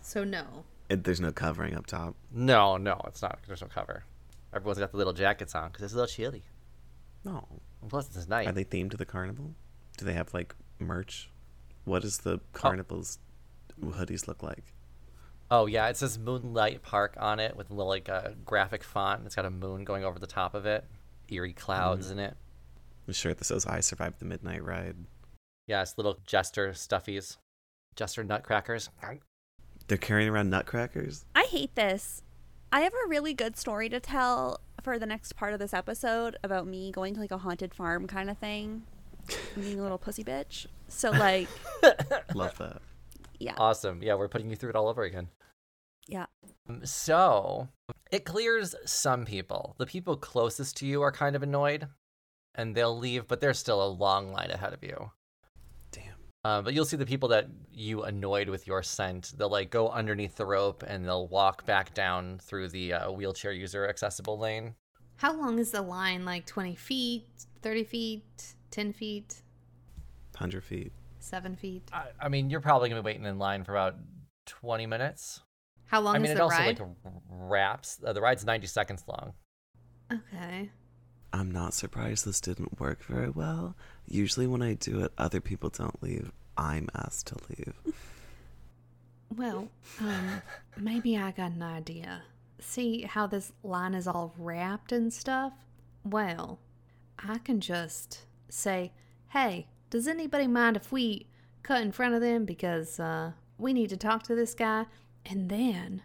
[0.00, 0.64] So no.
[0.88, 2.14] It, there's no covering up top.
[2.32, 3.38] No, no, it's not.
[3.46, 4.04] There's no cover.
[4.54, 6.42] Everyone's got the little jackets on because it's a little chilly.
[7.24, 7.46] No.
[7.80, 8.46] And plus, it's night.
[8.46, 9.54] Are they themed to the carnival?
[9.96, 11.30] Do they have like merch?
[11.84, 12.40] What does the oh.
[12.52, 13.18] carnival's
[13.80, 14.64] hoodies look like?
[15.52, 19.26] Oh yeah, it says Moonlight Park on it with little like a graphic font.
[19.26, 20.86] It's got a moon going over the top of it,
[21.28, 22.12] eerie clouds mm.
[22.12, 22.34] in it.
[23.06, 24.96] I'm sure that says "I survived the midnight ride."
[25.66, 27.36] Yeah, it's little jester stuffies,
[27.96, 28.88] jester nutcrackers.
[29.88, 31.26] They're carrying around nutcrackers.
[31.34, 32.22] I hate this.
[32.72, 36.38] I have a really good story to tell for the next part of this episode
[36.42, 38.84] about me going to like a haunted farm kind of thing.
[39.54, 40.64] Being a little pussy bitch.
[40.88, 41.48] So like
[42.34, 42.80] Love that.
[43.38, 43.54] yeah.
[43.58, 44.02] Awesome.
[44.02, 45.28] Yeah, we're putting you through it all over again.
[46.06, 46.26] Yeah.
[46.68, 47.68] Um, So
[48.10, 49.74] it clears some people.
[49.78, 51.88] The people closest to you are kind of annoyed,
[52.54, 55.10] and they'll leave, but there's still a long line ahead of you.
[55.90, 56.14] Damn.
[56.44, 59.32] Uh, but you'll see the people that you annoyed with your scent.
[59.36, 63.52] They'll like go underneath the rope and they'll walk back down through the uh, wheelchair
[63.52, 64.74] user accessible lane.
[65.16, 66.24] How long is the line?
[66.24, 67.28] Like 20 feet,
[67.62, 69.42] 30 feet, 10 feet,
[70.34, 70.92] Hundred feet.
[71.20, 71.88] 7 feet?
[71.92, 73.96] I, I mean, you're probably gonna be waiting in line for about
[74.46, 75.40] 20 minutes.
[75.92, 76.80] How long I mean, is it the also ride?
[76.80, 76.88] like
[77.28, 78.00] wraps.
[78.04, 79.34] Uh, the ride's 90 seconds long.
[80.10, 80.70] okay.
[81.34, 83.76] I'm not surprised this didn't work very well.
[84.06, 86.32] Usually, when I do it, other people don't leave.
[86.56, 87.74] I'm asked to leave.
[89.34, 90.42] Well, um,
[90.76, 92.22] maybe I got an idea.
[92.60, 95.54] See how this line is all wrapped and stuff?
[96.04, 96.58] Well,
[97.18, 98.92] I can just say,
[99.30, 101.28] hey, does anybody mind if we
[101.62, 104.84] cut in front of them because uh, we need to talk to this guy?
[105.26, 106.02] And then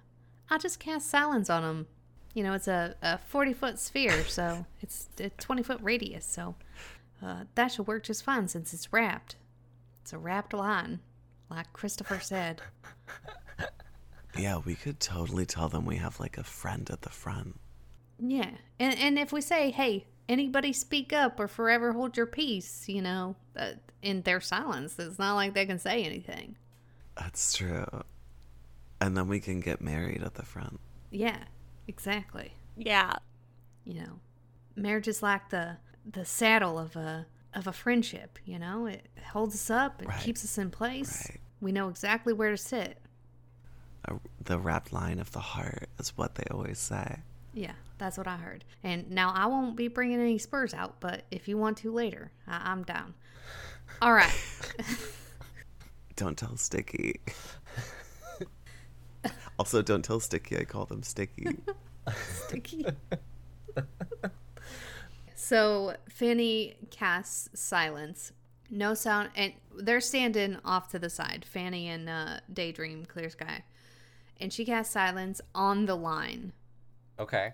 [0.50, 1.88] I just cast silence on him.
[2.34, 6.56] You know, it's a, a 40 foot sphere, so it's a 20 foot radius, so
[7.24, 9.36] uh, that should work just fine since it's wrapped.
[10.02, 11.00] It's a wrapped line,
[11.50, 12.62] like Christopher said.
[14.38, 17.60] Yeah, we could totally tell them we have like a friend at the front.
[18.20, 18.52] Yeah.
[18.80, 23.02] And and if we say, "Hey, anybody speak up or forever hold your peace," you
[23.02, 26.56] know, uh, in their silence, it's not like they can say anything.
[27.16, 27.86] That's true.
[29.00, 30.80] And then we can get married at the front.
[31.12, 31.38] Yeah.
[31.88, 32.54] Exactly.
[32.76, 33.14] Yeah.
[33.86, 34.20] You know,
[34.76, 35.78] marriage is like the
[36.10, 38.86] the saddle of a of a friendship, you know?
[38.88, 40.20] It holds us up, it Right.
[40.20, 41.28] keeps us in place.
[41.30, 41.40] Right.
[41.62, 43.00] We know exactly where to sit.
[44.06, 47.20] A, the wrapped line of the heart is what they always say.
[47.54, 48.64] Yeah, that's what I heard.
[48.84, 52.32] And now I won't be bringing any spurs out, but if you want to later,
[52.48, 53.16] I- I'm down.
[54.02, 54.34] All right.
[56.16, 57.20] Don't tell Sticky.
[59.60, 61.58] Also, don't tell Sticky I call them Sticky.
[62.48, 62.86] sticky.
[65.36, 68.32] so Fanny casts silence.
[68.70, 71.46] No sound, and they're standing off to the side.
[71.50, 73.64] Fanny and uh, Daydream, Clear Sky,
[74.42, 76.52] and she casts silence on the line.
[77.18, 77.54] Okay.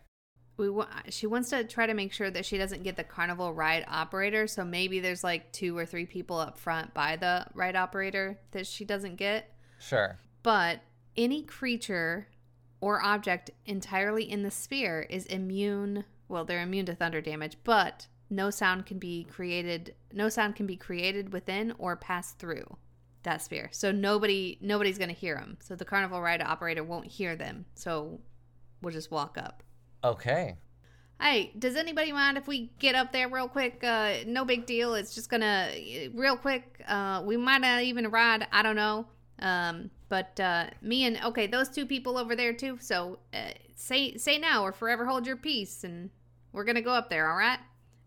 [0.57, 3.53] We wa- she wants to try to make sure that she doesn't get the carnival
[3.53, 4.47] ride operator.
[4.47, 8.65] So maybe there's like two or three people up front by the ride operator that
[8.67, 10.17] she doesn't get Sure.
[10.43, 10.79] but
[11.15, 12.27] any creature
[12.81, 18.07] or object entirely in the sphere is immune well they're immune to thunder damage but
[18.29, 22.77] no sound can be created no sound can be created within or pass through
[23.23, 27.05] that sphere so nobody nobody's going to hear them so the carnival ride operator won't
[27.05, 28.19] hear them so
[28.81, 29.63] we'll just walk up
[30.03, 30.55] Okay.
[31.21, 33.81] Hey, does anybody mind if we get up there real quick?
[33.83, 34.95] Uh, no big deal.
[34.95, 35.71] It's just gonna
[36.13, 36.83] real quick.
[36.85, 38.45] Uh, we might not even ride.
[38.51, 39.05] I don't know.
[39.39, 42.77] Um, but uh, me and okay, those two people over there too.
[42.79, 46.11] So uh, say say now or forever hold your peace, and
[46.51, 47.31] we're gonna go up there.
[47.31, 47.57] All right?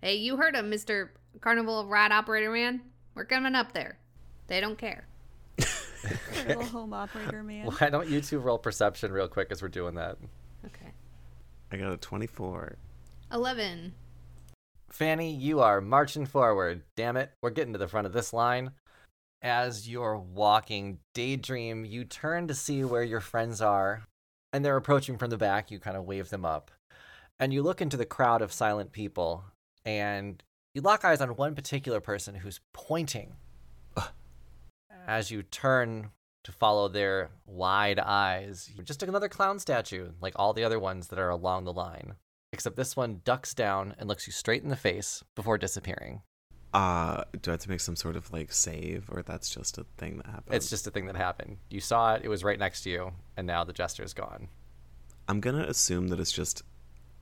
[0.01, 2.81] Hey, you heard him, Mister Carnival Ride Operator Man.
[3.17, 3.99] We're coming up there.
[4.47, 5.09] They don't care.
[6.47, 7.67] Little home operator man.
[7.81, 10.17] Why don't you two roll perception real quick as we're doing that?
[10.65, 10.93] Okay.
[11.73, 12.77] I got a 24.
[13.33, 13.95] Eleven.
[14.91, 16.83] Fanny, you are marching forward.
[16.95, 18.71] Damn it, we're getting to the front of this line.
[19.43, 24.03] As you're walking, Daydream, you turn to see where your friends are,
[24.53, 25.71] and they're approaching from the back.
[25.71, 26.71] You kind of wave them up.
[27.39, 29.45] And you look into the crowd of silent people,
[29.85, 30.43] and
[30.75, 33.37] you lock eyes on one particular person who's pointing.
[33.97, 34.09] Uh.
[35.07, 36.11] As you turn
[36.45, 41.19] to follow their wide eyes, just another clown statue, like all the other ones that
[41.19, 42.15] are along the line.
[42.53, 46.23] except this one ducks down and looks you straight in the face before disappearing.
[46.75, 49.87] Uh, do I have to make some sort of like save, or that's just a
[49.97, 50.55] thing that happened?
[50.55, 51.59] It's just a thing that happened.
[51.71, 54.49] You saw it, it was right next to you, and now the jester's gone.
[55.29, 56.63] I'm gonna assume that it's just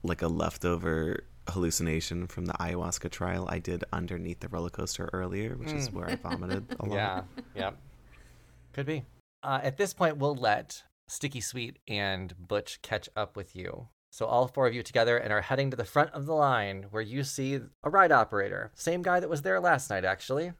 [0.03, 5.55] like a leftover hallucination from the ayahuasca trial I did underneath the roller coaster earlier,
[5.55, 6.95] which is where I vomited a lot.
[6.95, 7.21] Yeah,
[7.55, 7.77] yep.
[8.73, 9.03] Could be.
[9.43, 13.87] Uh, at this point, we'll let Sticky Sweet and Butch catch up with you.
[14.15, 16.85] So all four of you together and are heading to the front of the line
[16.89, 18.71] where you see a ride operator.
[18.73, 20.53] Same guy that was there last night, actually.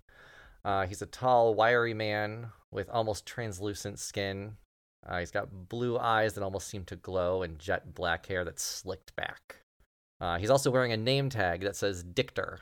[0.66, 4.58] Uh, he's a tall, wiry man with almost translucent skin.
[5.08, 8.62] Uh, he's got blue eyes that almost seem to glow and jet black hair that's
[8.62, 9.62] slicked back.
[10.20, 12.58] Uh, he's also wearing a name tag that says Dictor.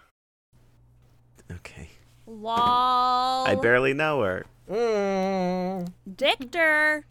[1.52, 1.90] Okay.
[2.28, 3.48] Lol.
[3.48, 4.46] I barely know her.
[4.70, 5.92] Mm.
[6.08, 7.02] Dictor.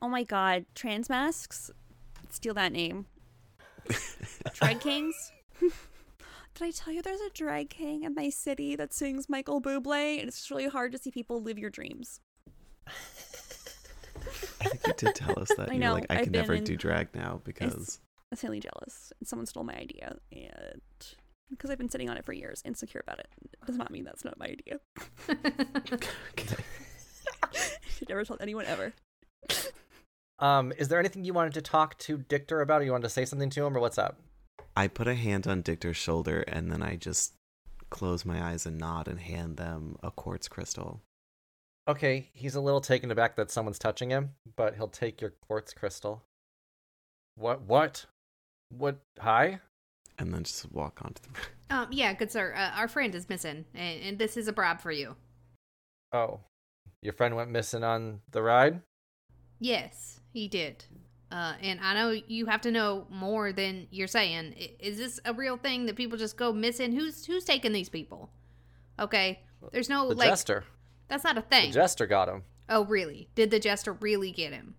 [0.00, 1.72] Oh my god, trans masks.
[2.30, 3.06] Steal that name.
[4.54, 5.32] drag kings.
[5.60, 5.72] Did
[6.60, 10.18] I tell you there's a drag king in my city that sings Michael Bublé?
[10.18, 12.20] And it's really hard to see people live your dreams.
[14.60, 15.70] I think you did tell us that.
[15.70, 18.00] I know, like, I I've can never in- do drag now because
[18.32, 19.12] I'm silly jealous.
[19.20, 20.16] And someone stole my idea.
[20.32, 20.80] And
[21.50, 23.28] because I've been sitting on it for years, insecure about it,
[23.66, 24.80] does not mean that's not my idea.
[25.28, 25.98] You
[27.96, 28.92] should never tell anyone ever.
[30.38, 33.10] Um, is there anything you wanted to talk to Dictor about, or you wanted to
[33.10, 34.20] say something to him, or what's up?
[34.76, 37.34] I put a hand on Dictor's shoulder and then I just
[37.90, 41.00] close my eyes and nod and hand them a quartz crystal.
[41.88, 45.72] Okay, he's a little taken aback that someone's touching him, but he'll take your quartz
[45.72, 46.22] crystal.
[47.34, 47.62] What?
[47.62, 48.06] What?
[48.68, 48.98] What?
[49.18, 49.60] Hi?
[50.18, 51.30] And then just walk onto the.
[51.70, 52.54] Um, yeah, good sir.
[52.56, 55.16] Uh, our friend is missing, and, and this is a bribe for you.
[56.14, 56.40] Oh,
[57.02, 58.80] your friend went missing on the ride?
[59.60, 60.84] Yes, he did.
[61.30, 64.54] Uh, and I know you have to know more than you're saying.
[64.80, 66.92] Is this a real thing that people just go missing?
[66.92, 68.30] Who's who's taking these people?
[68.98, 69.40] Okay,
[69.72, 70.28] there's no The like.
[70.28, 70.64] jester.
[71.08, 71.48] That's not a thing.
[71.48, 71.72] The thing.
[71.72, 72.44] jester got him.
[72.68, 73.28] oh, really?
[73.34, 74.74] Did the jester really get him?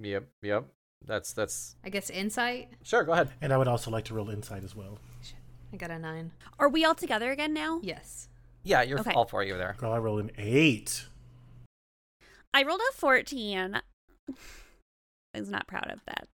[0.00, 0.64] Yep, yep.
[1.06, 2.70] That's that's I guess insight.
[2.82, 3.04] sure.
[3.04, 3.30] Go ahead.
[3.40, 4.98] And I would also like to roll insight as well.
[5.72, 6.32] I got a nine.
[6.58, 7.80] Are we all together again now?
[7.82, 8.28] Yes.
[8.62, 9.12] Yeah, you're Okay.
[9.12, 9.74] all four of you there.
[9.78, 11.04] Girl, I rolled an eight.
[12.52, 13.80] I rolled a 14.
[15.34, 16.28] I was not proud of that.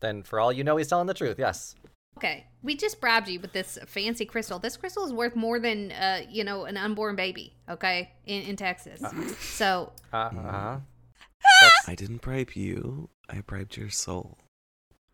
[0.00, 1.38] Then, for all you know, he's telling the truth.
[1.38, 1.74] Yes.
[2.16, 4.58] Okay, we just bribed you with this fancy crystal.
[4.58, 7.54] This crystal is worth more than uh, you know, an unborn baby.
[7.68, 9.02] Okay, in in Texas.
[9.40, 10.78] So Uh huh.
[11.86, 13.10] I didn't bribe you.
[13.28, 14.38] I bribed your soul.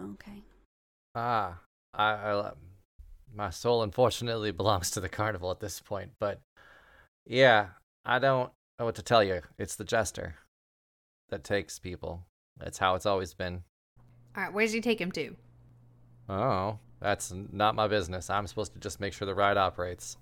[0.01, 0.43] Okay.
[1.15, 1.59] Ah,
[1.93, 2.53] I, I,
[3.35, 6.41] my soul unfortunately belongs to the carnival at this point, but
[7.27, 7.69] yeah,
[8.05, 9.43] I don't know what to tell you.
[9.59, 10.37] It's the jester
[11.31, 12.25] that takes people.
[12.61, 13.63] That's how it's always been.
[14.37, 15.35] all right, where does he take him to?
[16.29, 18.31] Oh, that's not my business.
[18.31, 20.17] I'm supposed to just make sure the ride operates.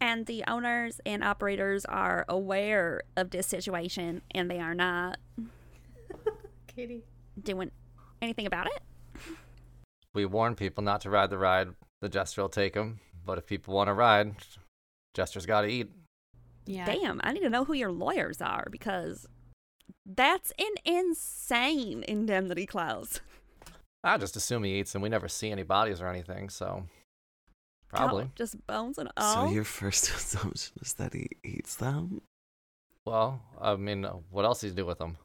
[0.00, 5.18] And the owners and operators are aware of this situation and they are not
[6.66, 7.02] Katie.
[7.42, 7.70] doing
[8.22, 8.80] anything about it.
[10.14, 11.68] We warn people not to ride the ride.
[12.00, 13.00] The jester will take them.
[13.26, 14.34] But if people want to ride,
[15.14, 15.90] jester's got to eat.
[16.64, 16.86] Yeah.
[16.86, 19.26] Damn, I need to know who your lawyers are because
[20.16, 23.20] that's an insane indemnity clause.
[24.04, 26.48] I just assume he eats, and we never see any bodies or anything.
[26.48, 26.84] So
[27.88, 28.24] probably.
[28.24, 29.46] Oh, just bones and all.
[29.46, 32.22] So your first assumption is that he eats them?
[33.04, 35.16] Well, I mean, uh, what else does he do with them?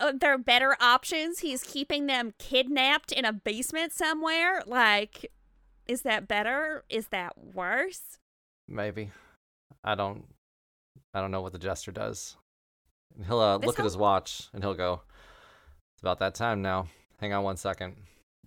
[0.00, 1.40] uh, there are better options.
[1.40, 4.62] He's keeping them kidnapped in a basement somewhere.
[4.66, 5.30] Like,
[5.86, 6.84] is that better?
[6.88, 8.18] Is that worse?
[8.66, 9.10] Maybe.
[9.84, 10.24] I don't.
[11.12, 12.36] I don't know what the jester does.
[13.16, 15.02] And he'll uh, This look at his watch and he'll go.
[15.94, 16.86] It's about that time now.
[17.20, 17.96] Hang on one second.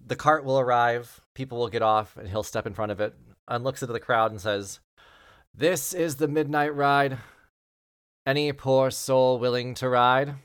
[0.05, 1.21] The cart will arrive.
[1.35, 3.13] People will get off, and he'll step in front of it
[3.47, 4.79] and looks into the crowd and says,
[5.53, 7.19] "This is the midnight ride.
[8.25, 10.35] Any poor soul willing to ride?"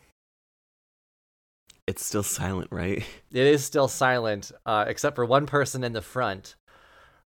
[1.87, 3.03] It's still silent, right?
[3.33, 6.55] It is still silent, uh, except for one person in the front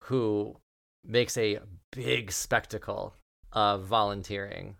[0.06, 0.56] who
[1.04, 1.60] makes a
[1.92, 3.16] big spectacle
[3.52, 4.78] of volunteering.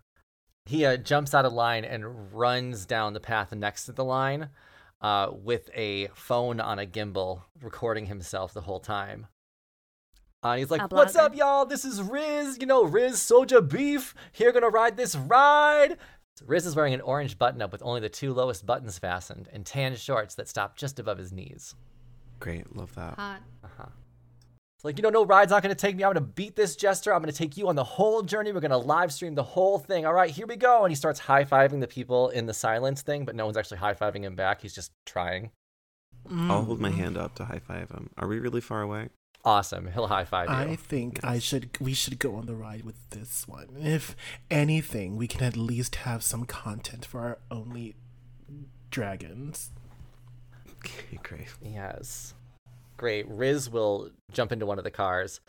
[0.66, 4.50] He uh, jumps out of line and runs down the path next to the line
[5.00, 9.28] uh, with a phone on a gimbal, recording himself the whole time.
[10.42, 11.66] Uh, he's like, "What's up, y'all?
[11.66, 12.58] This is Riz.
[12.60, 14.14] You know, Riz Soja Beef.
[14.32, 15.96] Here, gonna ride this ride."
[16.44, 19.64] Riz is wearing an orange button up with only the two lowest buttons fastened and
[19.64, 21.74] tan shorts that stop just above his knees.
[22.40, 23.14] Great, love that.
[23.14, 23.40] Hot.
[23.64, 23.86] Uh-huh.
[24.86, 26.04] It's like, you know, no ride's not going to take me.
[26.04, 27.12] I'm going to beat this jester.
[27.12, 28.52] I'm going to take you on the whole journey.
[28.52, 30.06] We're going to live stream the whole thing.
[30.06, 30.84] All right, here we go.
[30.84, 33.78] And he starts high fiving the people in the silence thing, but no one's actually
[33.78, 34.62] high fiving him back.
[34.62, 35.50] He's just trying.
[36.28, 36.66] I'll mm.
[36.66, 38.10] hold my hand up to high five him.
[38.16, 39.08] Are we really far away?
[39.44, 39.88] Awesome.
[39.92, 40.54] He'll high five you.
[40.54, 43.76] I think I should we should go on the ride with this one.
[43.80, 44.16] If
[44.50, 47.94] anything, we can at least have some content for our only
[48.90, 49.70] dragons.
[50.78, 51.48] Okay, great.
[51.62, 52.34] Yes.
[52.96, 53.28] Great.
[53.28, 55.40] Riz will jump into one of the cars.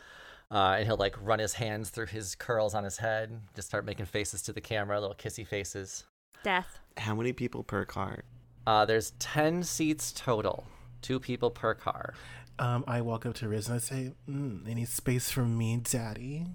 [0.50, 3.84] Uh, and he'll like run his hands through his curls on his head, just start
[3.84, 6.04] making faces to the camera, little kissy faces.
[6.42, 6.78] Death.
[6.96, 8.24] How many people per car?
[8.66, 10.66] Uh, there's 10 seats total,
[11.02, 12.14] two people per car.
[12.58, 16.46] Um, I walk up to Riz and I say, mm, "Any space for me, Daddy?"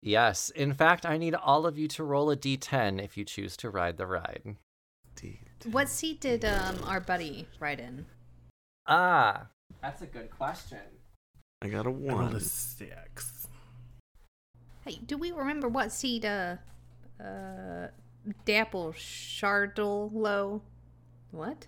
[0.00, 0.50] Yes.
[0.50, 3.70] In fact, I need all of you to roll a d10 if you choose to
[3.70, 4.56] ride the ride.
[5.16, 5.40] D-
[5.70, 8.06] What seat did um our buddy ride in?
[8.86, 9.46] Ah,
[9.80, 10.78] that's a good question.
[11.62, 12.34] I got a I rolled one.
[12.36, 13.46] a six.
[14.84, 16.56] Hey, do we remember what seat uh
[17.20, 17.88] uh
[18.44, 20.60] Dapple Shardlow?
[21.30, 21.66] What?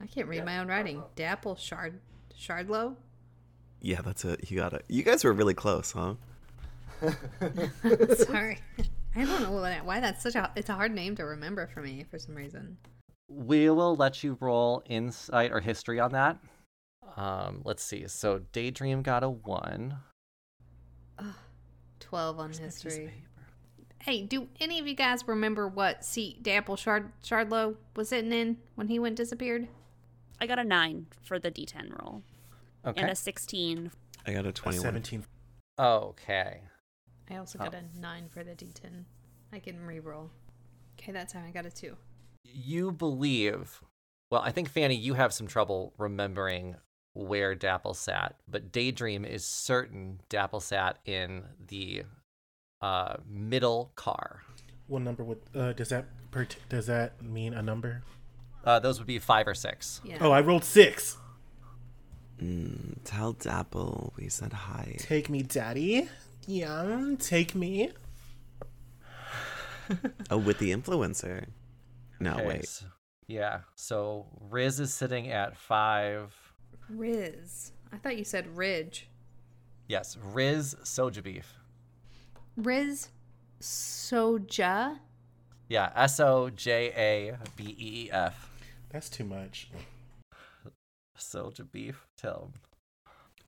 [0.00, 1.02] I can't read my own writing.
[1.14, 2.00] Dapple Shard
[2.36, 2.96] Shardlow?
[3.80, 4.50] Yeah, that's it.
[4.50, 4.84] You got it.
[4.88, 6.14] You guys were really close, huh?
[8.16, 8.58] Sorry.
[9.14, 11.82] I don't know why why that's such a it's a hard name to remember for
[11.82, 12.78] me for some reason.
[13.34, 16.38] We will let you roll insight or history on that.
[17.16, 18.06] Um, let's see.
[18.08, 19.96] So Daydream got a one.
[22.00, 23.24] 12 on Where's that piece of history.
[24.00, 28.58] Hey, do any of you guys remember what seat Dapple Shard Shardlow was sitting in
[28.74, 29.68] when he went disappeared?
[30.40, 32.22] I got a nine for the D10 roll
[32.84, 33.00] Okay.
[33.00, 33.92] and a 16.
[34.26, 34.82] I got a A 21.
[34.82, 35.24] Seventeen.
[35.78, 36.62] Okay.
[37.30, 39.04] I also got a 9 for the D10.
[39.52, 40.30] I can re-roll.
[40.98, 41.96] Okay, that time I got a 2.
[42.44, 43.80] You believe.
[44.30, 46.76] Well, I think Fanny, you have some trouble remembering
[47.14, 52.04] where Dapple sat, but Daydream is certain Dapple sat in the
[52.80, 54.42] uh, middle car.
[54.86, 58.02] What number would uh, does that pert- does that mean a number?
[58.64, 60.00] Uh, those would be five or six.
[60.04, 60.18] Yeah.
[60.20, 61.18] Oh, I rolled six.
[62.40, 64.96] Mm, tell Dapple we said hi.
[64.98, 66.08] Take me, Daddy.
[66.46, 67.90] Yeah, take me.
[70.30, 71.46] Oh, with the influencer.
[72.22, 72.68] No, Okay, wait.
[72.68, 72.86] so-
[73.26, 73.60] yeah.
[73.74, 76.34] So Riz is sitting at five.
[76.88, 77.72] Riz.
[77.92, 79.08] I thought you said Ridge.
[79.88, 81.58] Yes, Riz Soja Beef.
[82.56, 83.08] Riz
[83.60, 84.98] Soja.
[85.68, 88.50] Yeah, S O J A B E E F.
[88.90, 89.70] That's too much.
[91.18, 92.06] Soja Beef.
[92.16, 92.60] Tell 'em.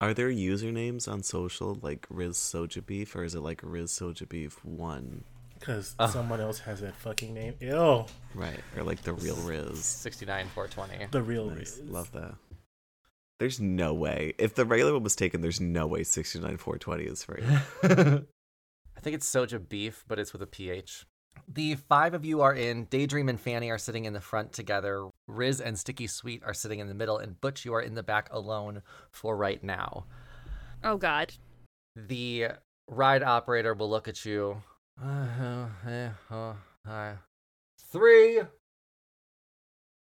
[0.01, 4.29] Are there usernames on social like Riz Soja Beef or is it like Riz Soja
[4.29, 5.25] Beef 1?
[5.64, 6.06] Because Oh.
[6.08, 7.54] someone else has that fucking name.
[7.58, 8.04] Ew.
[8.34, 8.60] Right.
[8.76, 9.82] Or like the real Riz.
[9.82, 11.06] 69 420.
[11.10, 11.78] The real Nice.
[11.78, 11.80] Riz.
[11.88, 12.34] Love that.
[13.40, 14.34] There's no way.
[14.36, 17.42] If the regular one was taken, there's no way 69 420 is free.
[17.82, 21.06] I think it's Soja Beef, but it's with a PH.
[21.48, 22.84] The five of you are in.
[22.84, 25.08] Daydream and Fanny are sitting in the front together.
[25.26, 28.02] Riz and Sticky Sweet are sitting in the middle, and Butch, you are in the
[28.02, 30.04] back alone for right now.
[30.82, 31.32] Oh, God.
[31.96, 32.48] The
[32.88, 34.62] ride operator will look at you.
[35.03, 36.55] Uh, eh, uh,
[36.88, 37.12] uh.
[37.90, 38.40] Three.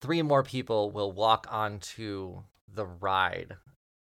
[0.01, 3.57] Three more people will walk onto the ride.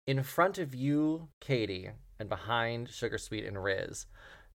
[0.06, 4.06] In front of you, Katie, and behind Sugar Sweet and Riz,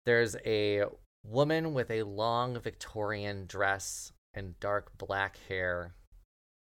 [0.06, 0.84] there's a
[1.24, 5.95] woman with a long Victorian dress and dark black hair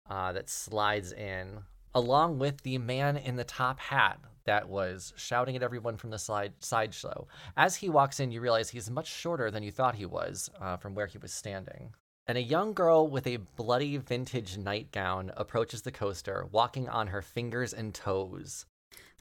[0.10, 1.60] uh, that slides in,
[1.94, 6.18] along with the man in the top hat that was shouting at everyone from the
[6.18, 7.28] slide sideshow.
[7.56, 10.78] As he walks in, you realize he's much shorter than you thought he was uh,
[10.78, 11.94] from where he was standing.
[12.28, 17.22] And a young girl with a bloody vintage nightgown approaches the coaster, walking on her
[17.22, 18.66] fingers and toes.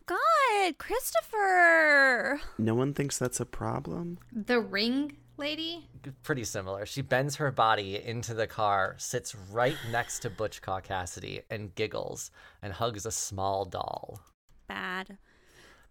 [0.06, 2.40] God, Christopher.
[2.58, 4.18] no one thinks that's a problem?
[4.32, 5.86] The ring lady?
[6.22, 6.86] Pretty similar.
[6.86, 11.74] She bends her body into the car, sits right next to Butch Caw Cassidy, and
[11.74, 12.30] giggles
[12.62, 14.20] and hugs a small doll.
[14.68, 15.18] Bad.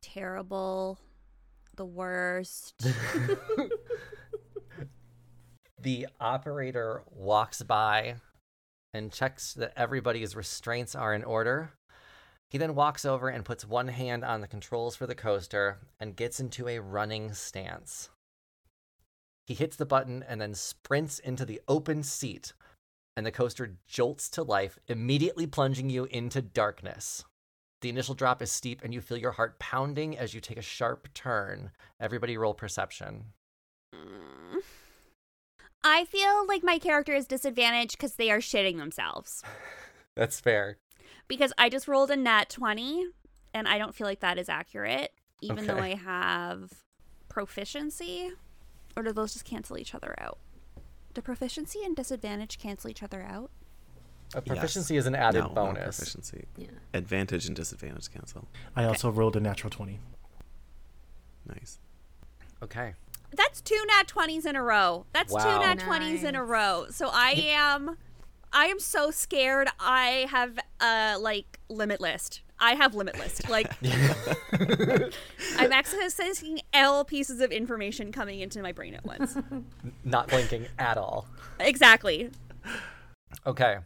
[0.01, 0.99] Terrible.
[1.75, 2.73] The worst.
[5.79, 8.15] The operator walks by
[8.95, 11.73] and checks that everybody's restraints are in order.
[12.49, 16.15] He then walks over and puts one hand on the controls for the coaster and
[16.15, 18.09] gets into a running stance.
[19.47, 22.51] He hits the button and then sprints into the open seat,
[23.15, 27.23] and the coaster jolts to life, immediately plunging you into darkness.
[27.81, 30.61] The initial drop is steep, and you feel your heart pounding as you take a
[30.61, 31.71] sharp turn.
[31.99, 33.27] Everybody roll perception.
[33.95, 34.61] Mm.
[35.83, 39.43] I feel like my character is disadvantaged because they are shitting themselves.
[40.15, 40.77] That's fair.
[41.29, 43.05] Because I just rolled a nat 20
[43.53, 46.73] and I don't feel like that is accurate, even though I have
[47.29, 48.31] proficiency.
[48.97, 50.39] Or do those just cancel each other out?
[51.13, 53.51] Do proficiency and disadvantage cancel each other out?
[54.33, 55.97] A proficiency is an added no, not bonus.
[55.97, 56.45] proficiency.
[56.57, 56.67] Yeah.
[56.95, 58.47] Advantage and disadvantage cancel.
[58.75, 59.99] I also rolled a natural 20.
[61.47, 61.77] Nice.
[62.63, 62.95] Okay.
[63.31, 65.05] That's two nat 20s in a row.
[65.13, 65.59] That's two Wow.
[65.61, 66.87] nat 20s in a row.
[66.89, 67.97] So I am
[68.51, 69.67] I am so scared.
[69.79, 72.41] I have a like limit list.
[72.59, 73.49] I have limit list.
[73.49, 79.37] Like I'm accessing L pieces of information coming into my brain at once.
[80.03, 81.27] Not blinking at all.
[81.59, 82.31] exactly.
[83.45, 83.77] Okay.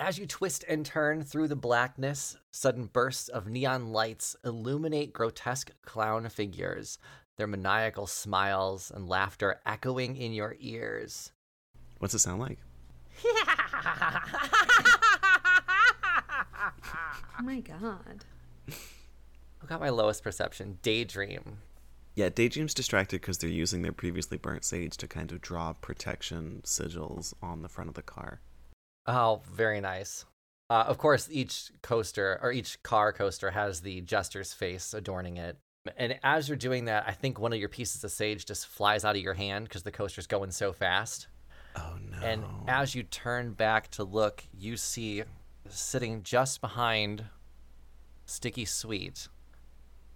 [0.00, 5.72] As you twist and turn through the blackness, sudden bursts of neon lights illuminate grotesque
[5.82, 6.98] clown figures,
[7.36, 11.32] their maniacal smiles and laughter echoing in your ears.
[11.98, 12.58] What's it sound like?
[16.60, 18.24] Oh my god.
[19.58, 20.78] Who got my lowest perception?
[20.82, 21.58] Daydream.
[22.14, 26.62] Yeah, Daydream's distracted because they're using their previously burnt sage to kind of draw protection
[26.64, 28.40] sigils on the front of the car.
[29.06, 30.24] Oh, very nice.
[30.70, 35.56] Uh, of course, each coaster or each car coaster has the jester's face adorning it.
[35.96, 39.04] And as you're doing that, I think one of your pieces of sage just flies
[39.04, 41.28] out of your hand because the coaster's going so fast.
[41.76, 42.18] Oh no.
[42.26, 45.22] And as you turn back to look, you see
[45.70, 47.24] sitting just behind
[48.26, 49.28] Sticky Sweet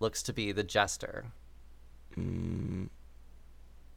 [0.00, 1.26] looks to be the jester.
[2.16, 2.88] Mm,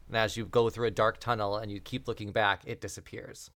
[0.08, 3.50] And as you go through a dark tunnel and you keep looking back, it disappears.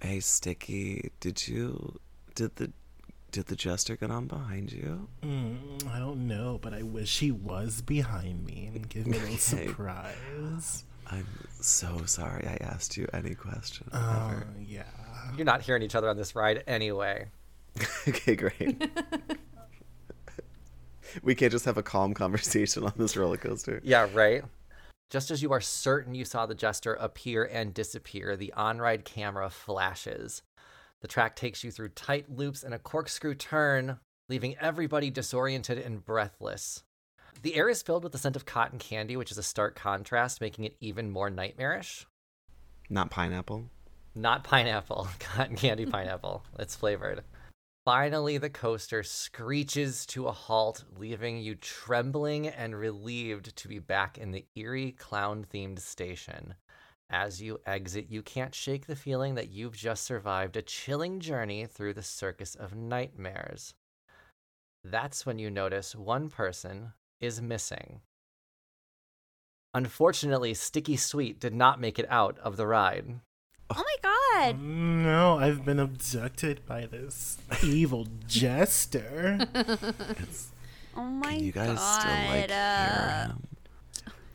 [0.00, 1.98] hey, Sticky, did you
[2.34, 2.72] did the
[3.32, 5.08] did the jester get on behind you?
[5.22, 9.20] Mm, I don't know, but I wish he was behind me and give me a
[9.20, 9.66] little Okay.
[9.66, 10.84] surprise.
[11.08, 11.26] I'm
[11.60, 13.88] so sorry I asked you any question.
[13.92, 14.46] Oh, ever.
[14.60, 14.84] yeah.
[15.36, 17.26] You're not hearing each other on this ride anyway.
[18.08, 18.90] okay, great.
[21.22, 23.80] we can't just have a calm conversation on this roller coaster.
[23.82, 24.44] Yeah, right.
[25.10, 29.04] Just as you are certain you saw the jester appear and disappear, the on ride
[29.04, 30.42] camera flashes.
[31.00, 36.04] The track takes you through tight loops and a corkscrew turn, leaving everybody disoriented and
[36.04, 36.82] breathless.
[37.42, 40.40] The air is filled with the scent of cotton candy, which is a stark contrast,
[40.40, 42.06] making it even more nightmarish.
[42.88, 43.70] Not pineapple.
[44.18, 46.42] Not pineapple, cotton candy pineapple.
[46.58, 47.22] It's flavored.
[47.84, 54.16] Finally, the coaster screeches to a halt, leaving you trembling and relieved to be back
[54.16, 56.54] in the eerie clown themed station.
[57.10, 61.66] As you exit, you can't shake the feeling that you've just survived a chilling journey
[61.66, 63.74] through the circus of nightmares.
[64.82, 68.00] That's when you notice one person is missing.
[69.74, 73.20] Unfortunately, Sticky Sweet did not make it out of the ride.
[73.68, 74.60] Oh my god.
[74.60, 79.38] No, I've been abducted by this evil jester.
[80.96, 82.00] Oh my can you guys god.
[82.00, 83.42] still like uh, him?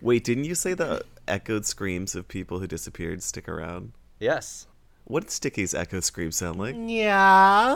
[0.01, 3.93] Wait, didn't you say the echoed screams of people who disappeared stick around?
[4.19, 4.67] Yes.
[5.05, 6.75] What did Sticky's echo scream sound like?
[6.77, 7.75] yeah.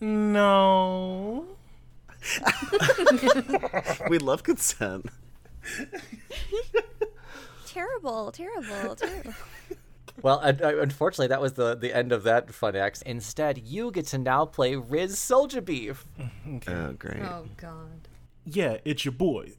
[0.00, 1.46] no.
[4.10, 5.06] we love consent.
[7.78, 9.34] terrible, terrible, terrible.
[10.20, 13.02] Well, uh, unfortunately, that was the, the end of that fun act.
[13.06, 16.04] Instead, you get to now play Riz Soldier Beef.
[16.56, 16.72] Okay.
[16.72, 17.20] Oh, great.
[17.22, 18.08] Oh god.
[18.44, 19.52] Yeah, it's your boy,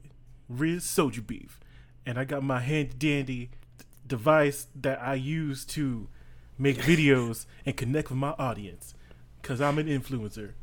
[0.50, 1.60] Riz Soldier Beef.
[2.06, 3.46] And I got my handy dandy
[3.78, 6.10] d- device that I use to
[6.58, 8.96] make videos and connect with my audience.
[9.42, 10.54] Because I'm an influencer.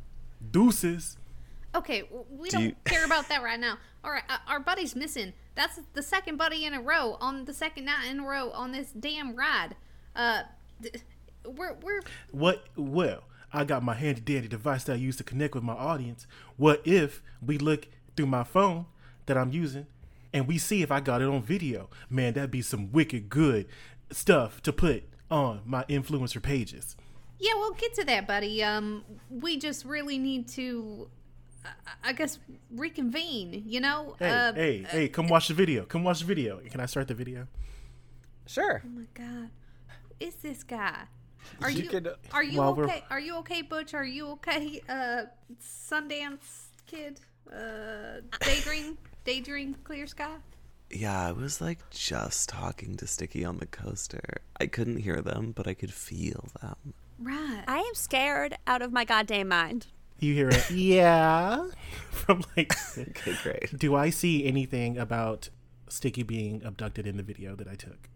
[0.51, 1.16] Deuces.
[1.77, 3.77] Okay, we Do don't you- care about that right now.
[4.03, 5.33] All right, uh, our buddy's missing.
[5.55, 8.71] That's the second buddy in a row on the second night in a row on
[8.71, 9.75] this damn ride.
[10.15, 10.43] Uh,
[10.81, 10.91] d-
[11.45, 12.01] we're we're
[12.31, 12.65] What?
[12.75, 13.23] Well,
[13.53, 16.27] I got my handy dandy device that I use to connect with my audience.
[16.57, 18.85] What if we look through my phone
[19.27, 19.87] that I'm using
[20.33, 21.89] and we see if I got it on video?
[22.09, 23.67] Man, that'd be some wicked good
[24.11, 26.95] stuff to put on my influencer pages.
[27.39, 27.53] yeah.
[27.55, 28.63] We'll get to that, buddy.
[28.63, 31.09] Um, we just really need to,
[32.03, 32.39] I guess,
[32.71, 33.63] reconvene.
[33.65, 34.15] You know.
[34.19, 35.83] Hey, uh, hey, hey, come watch the video.
[35.85, 36.59] Come watch the video.
[36.69, 37.47] Can I start the video?
[38.45, 38.81] Sure.
[38.85, 39.49] Oh my god,
[39.87, 41.03] who is this guy?
[41.61, 43.03] Are You you, can- are you While we're- okay?
[43.09, 43.93] Are you okay, Butch?
[43.93, 45.23] Are you okay, uh,
[45.61, 47.19] Sundance kid?
[47.51, 50.35] Uh, daydream, daydream, clear sky.
[50.89, 54.41] Yeah, I was like just talking to Sticky on the coaster.
[54.59, 56.93] I couldn't hear them, but I could feel them.
[57.19, 57.63] Right.
[57.67, 59.87] I am scared out of my goddamn mind.
[60.19, 60.69] You hear it?
[60.71, 61.67] yeah.
[62.11, 63.77] From like, Okay, great.
[63.77, 65.49] do I see anything about
[65.89, 68.09] Sticky being abducted in the video that I took?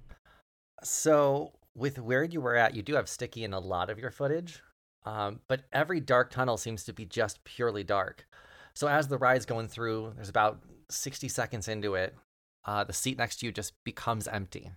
[0.83, 4.11] So, with where you were at, you do have Sticky in a lot of your
[4.11, 4.61] footage,
[5.05, 8.25] um, but every dark tunnel seems to be just purely dark.
[8.73, 12.15] So, as the ride's going through, there's about 60 seconds into it,
[12.65, 14.71] uh, the seat next to you just becomes empty.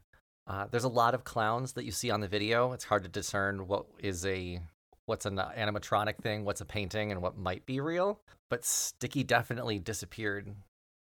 [0.47, 2.72] Uh, there's a lot of clowns that you see on the video.
[2.72, 4.61] It's hard to discern what is a
[5.07, 8.20] what's an animatronic thing, what's a painting, and what might be real.
[8.50, 10.55] But Sticky definitely disappeared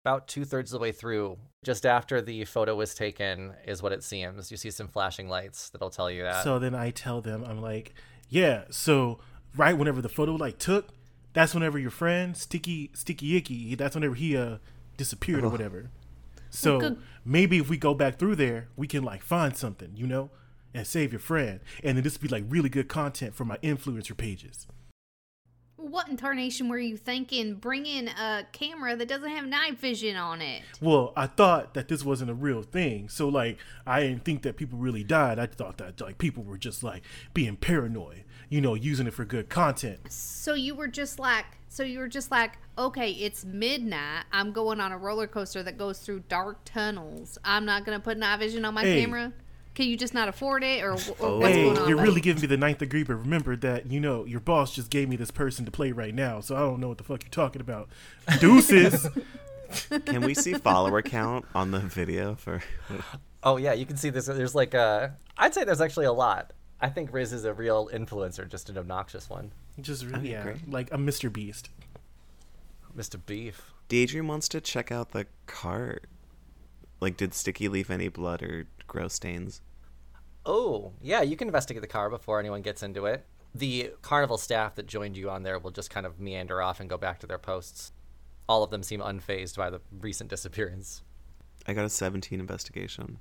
[0.05, 1.37] about two thirds of the way through.
[1.63, 4.51] Just after the photo was taken, is what it seems.
[4.51, 6.43] You see some flashing lights that'll tell you that.
[6.43, 7.93] So then I tell them, I'm like,
[8.29, 8.63] yeah.
[8.69, 9.19] So
[9.55, 10.89] right whenever the photo like took,
[11.33, 14.57] that's whenever your friend Sticky Sticky Icky, that's whenever he uh
[14.97, 15.89] disappeared or whatever.
[16.49, 20.29] So maybe if we go back through there, we can like find something, you know,
[20.73, 23.57] and save your friend, and then this would be like really good content for my
[23.57, 24.67] influencer pages.
[25.75, 27.55] What in tarnation were you thinking?
[27.55, 30.61] Bringing a camera that doesn't have night vision on it.
[30.79, 34.55] Well, I thought that this wasn't a real thing, so like I didn't think that
[34.55, 35.39] people really died.
[35.39, 37.03] I thought that like people were just like
[37.33, 39.99] being paranoid, you know, using it for good content.
[40.09, 44.23] So you were just like, so you were just like, okay, it's midnight.
[44.31, 47.37] I'm going on a roller coaster that goes through dark tunnels.
[47.43, 49.01] I'm not gonna put night vision on my Hey.
[49.01, 49.33] camera.
[49.75, 51.39] Can you just not afford it, or, or Oh.
[51.39, 51.87] what's hey, going on?
[51.87, 52.09] you're buddy?
[52.09, 55.09] really giving me the ninth degree, but remember that you know your boss just gave
[55.09, 57.31] me this person to play right now, so I don't know what the fuck you're
[57.31, 57.89] talking about.
[58.39, 59.07] Deuces.
[60.05, 62.61] Can we see follower count on the video for?
[63.43, 64.27] oh yeah, you can see this.
[64.27, 65.15] There's like a.
[65.37, 66.53] I'd say there's actually a lot.
[66.79, 69.51] I think Riz is a real influencer, just an obnoxious one.
[69.81, 70.69] just really, Okay, yeah, great.
[70.69, 71.31] like a Mr.
[71.33, 71.69] Beast.
[72.95, 73.19] Mr.
[73.25, 73.71] Beef.
[73.89, 76.05] Daydream wants to check out the cart.
[76.99, 79.61] Like, did Sticky leave any blood or gross stains?
[80.45, 83.25] Oh, yeah, you can investigate the car before anyone gets into it.
[83.55, 86.89] The carnival staff that joined you on there will just kind of meander off and
[86.89, 87.91] go back to their posts.
[88.47, 91.01] All of them seem unfazed by the recent disappearance.
[91.67, 93.17] I got a 17 investigation.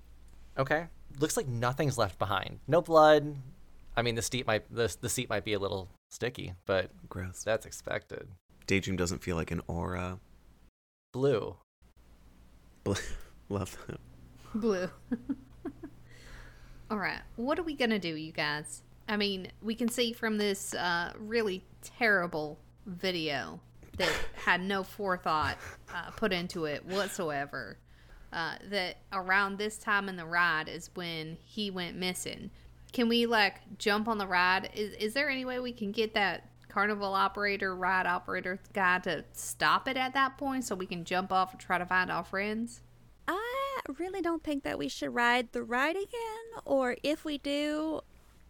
[0.59, 0.87] Okay.
[1.19, 2.59] Looks like nothing's left behind.
[2.69, 3.35] No blood.
[3.97, 7.45] I mean, the seat might the, the seat might be a little sticky, but Gross.
[7.45, 8.29] that's expected.
[8.67, 10.19] Daydream doesn't feel like an aura.
[11.13, 11.57] Blue.
[12.85, 12.97] Blue.
[13.49, 14.01] Love that.
[14.55, 14.91] Blue.
[16.93, 17.23] All right.
[17.37, 18.83] What are we going to do, you guys?
[19.09, 23.61] I mean, we can see from this uh, really terrible video
[23.97, 25.57] that had no forethought
[25.95, 27.79] uh, put into it whatsoever.
[28.31, 32.51] Uh, that around this time in the ride is when he went missing.
[32.93, 34.69] Can we like jump on the ride?
[34.75, 39.25] Is is there any way we can get that carnival operator, ride operator guy to
[39.33, 42.25] stop it at that point so we can jump off and try to find our
[42.25, 42.83] friends?
[43.29, 43.62] I
[43.99, 48.01] really don't think that we should ride the ride again, or if we do,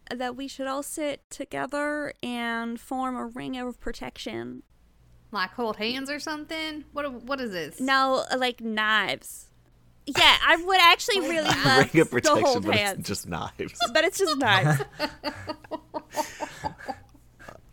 [0.09, 4.63] that we should all sit together and form a ring of protection.
[5.31, 6.85] Like hold hands or something?
[6.93, 7.79] What what is this?
[7.79, 9.47] No, like knives.
[10.05, 13.27] Yeah, I would actually really love Ring of to protection, hold but hands, it's just
[13.27, 13.79] knives.
[13.93, 14.83] but it's just knives.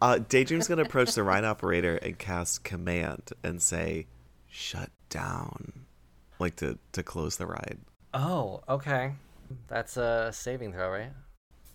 [0.02, 4.06] Uh, Daydream's gonna approach the ride operator and cast command and say,
[4.48, 5.84] "Shut down,"
[6.41, 7.78] like to to close the ride.
[8.14, 9.12] Oh, okay.
[9.68, 11.12] That's a saving throw, right?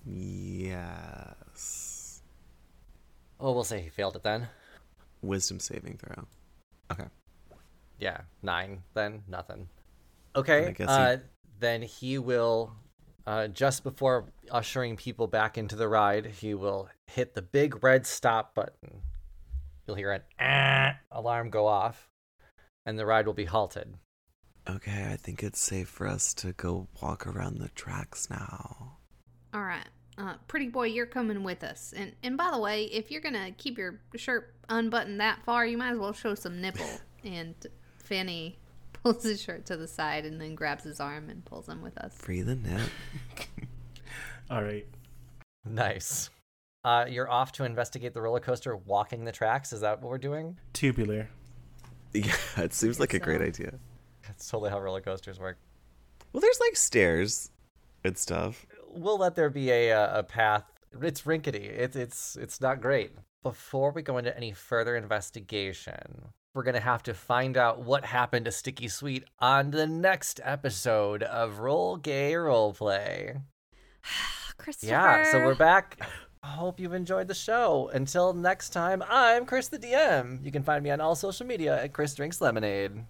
[0.06, 2.22] Yes.
[3.40, 4.48] Oh, we'll say he failed it then.
[5.22, 6.26] Wisdom saving throw.
[6.92, 7.06] Okay.
[8.00, 8.84] Yeah, nine.
[8.94, 9.70] Then nothing.
[10.36, 10.74] Okay.
[10.78, 11.18] he- Uh,
[11.60, 12.74] then he will,
[13.26, 18.06] uh, just before ushering people back into the ride, he will hit the big red
[18.06, 19.02] stop button.
[19.88, 22.10] You'll hear an "Ah" alarm go off,
[22.86, 23.98] and the ride will be halted.
[24.68, 28.98] Okay, I think it's safe for us to go walk around the tracks now.
[29.54, 29.88] All right.
[30.18, 31.94] Uh, pretty boy, you're coming with us.
[31.96, 35.78] And and by the way, if you're gonna keep your shirt unbuttoned that far, you
[35.78, 36.86] might as well show some nipple.
[37.24, 37.54] and
[37.98, 38.58] Fanny
[38.94, 41.98] pulls his shirt to the side and then grabs his arm and pulls him with
[41.98, 42.16] us.
[42.16, 42.90] Free the nip.
[44.50, 44.88] All right.
[45.66, 46.30] Nice.
[46.84, 49.74] Uh, you're off to investigate the roller coaster, walking the tracks.
[49.74, 50.58] Is that what we're doing?
[50.74, 51.30] Tubular.
[52.14, 53.74] Yeah, it seems like a great idea.
[54.28, 55.58] That's totally how roller coasters work.
[56.34, 57.52] Well, there's like stairs
[58.04, 58.66] and stuff.
[58.90, 60.64] we'll let there be a uh, a path.
[61.02, 61.66] It's rinkety.
[61.66, 63.12] It's it's it's not great.
[63.44, 68.46] Before we go into any further investigation, we're gonna have to find out what happened
[68.46, 73.42] to Sticky Sweet on the next episode of Roll Gay Roleplay.
[74.58, 74.92] Christopher.
[74.92, 76.00] Yeah, so we're back.
[76.42, 77.90] I hope you've enjoyed the show.
[77.94, 80.44] Until next time, I'm Chris the DM.
[80.46, 83.04] You can find me on all social media at Chris Drinks Lemonade.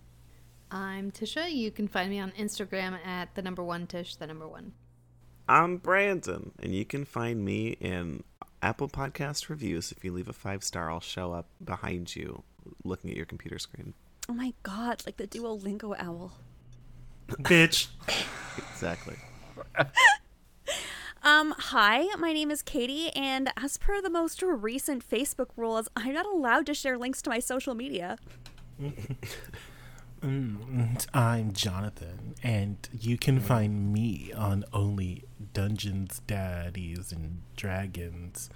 [0.71, 1.51] I'm Tisha.
[1.51, 4.73] You can find me on Instagram at the number one Tish, the number one.
[5.47, 8.23] I'm Brandon, and you can find me in
[8.61, 9.91] Apple Podcast reviews.
[9.91, 12.43] If you leave a five star, I'll show up behind you
[12.83, 13.93] looking at your computer screen.
[14.27, 16.33] Oh my god, like the Duolingo owl.
[17.29, 17.87] Bitch.
[18.57, 19.15] Exactly.
[21.25, 26.13] Um, hi, my name is Katie, and as per the most recent Facebook rules, I'm
[26.13, 28.19] not allowed to share links to my social media.
[30.25, 35.23] Mm, I'm Jonathan, and you can find me on only
[35.53, 38.49] Dungeons, Daddies, and Dragons.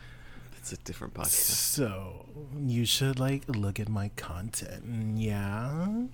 [0.58, 1.28] It's a different podcast.
[1.28, 2.26] So
[2.58, 5.20] you should like look at my content.
[5.20, 6.06] Yeah.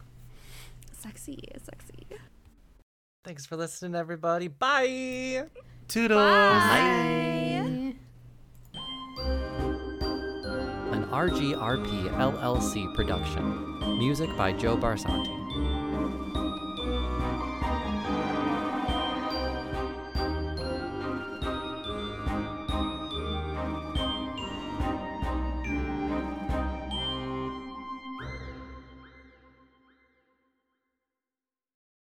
[0.91, 2.05] Sexy, sexy.
[3.23, 4.49] Thanks for listening, everybody.
[4.49, 5.45] Bye.
[5.87, 6.19] Toodles.
[6.19, 7.95] Bye.
[10.91, 13.97] An RGRP LLC production.
[13.97, 15.44] Music by Joe Barsanti.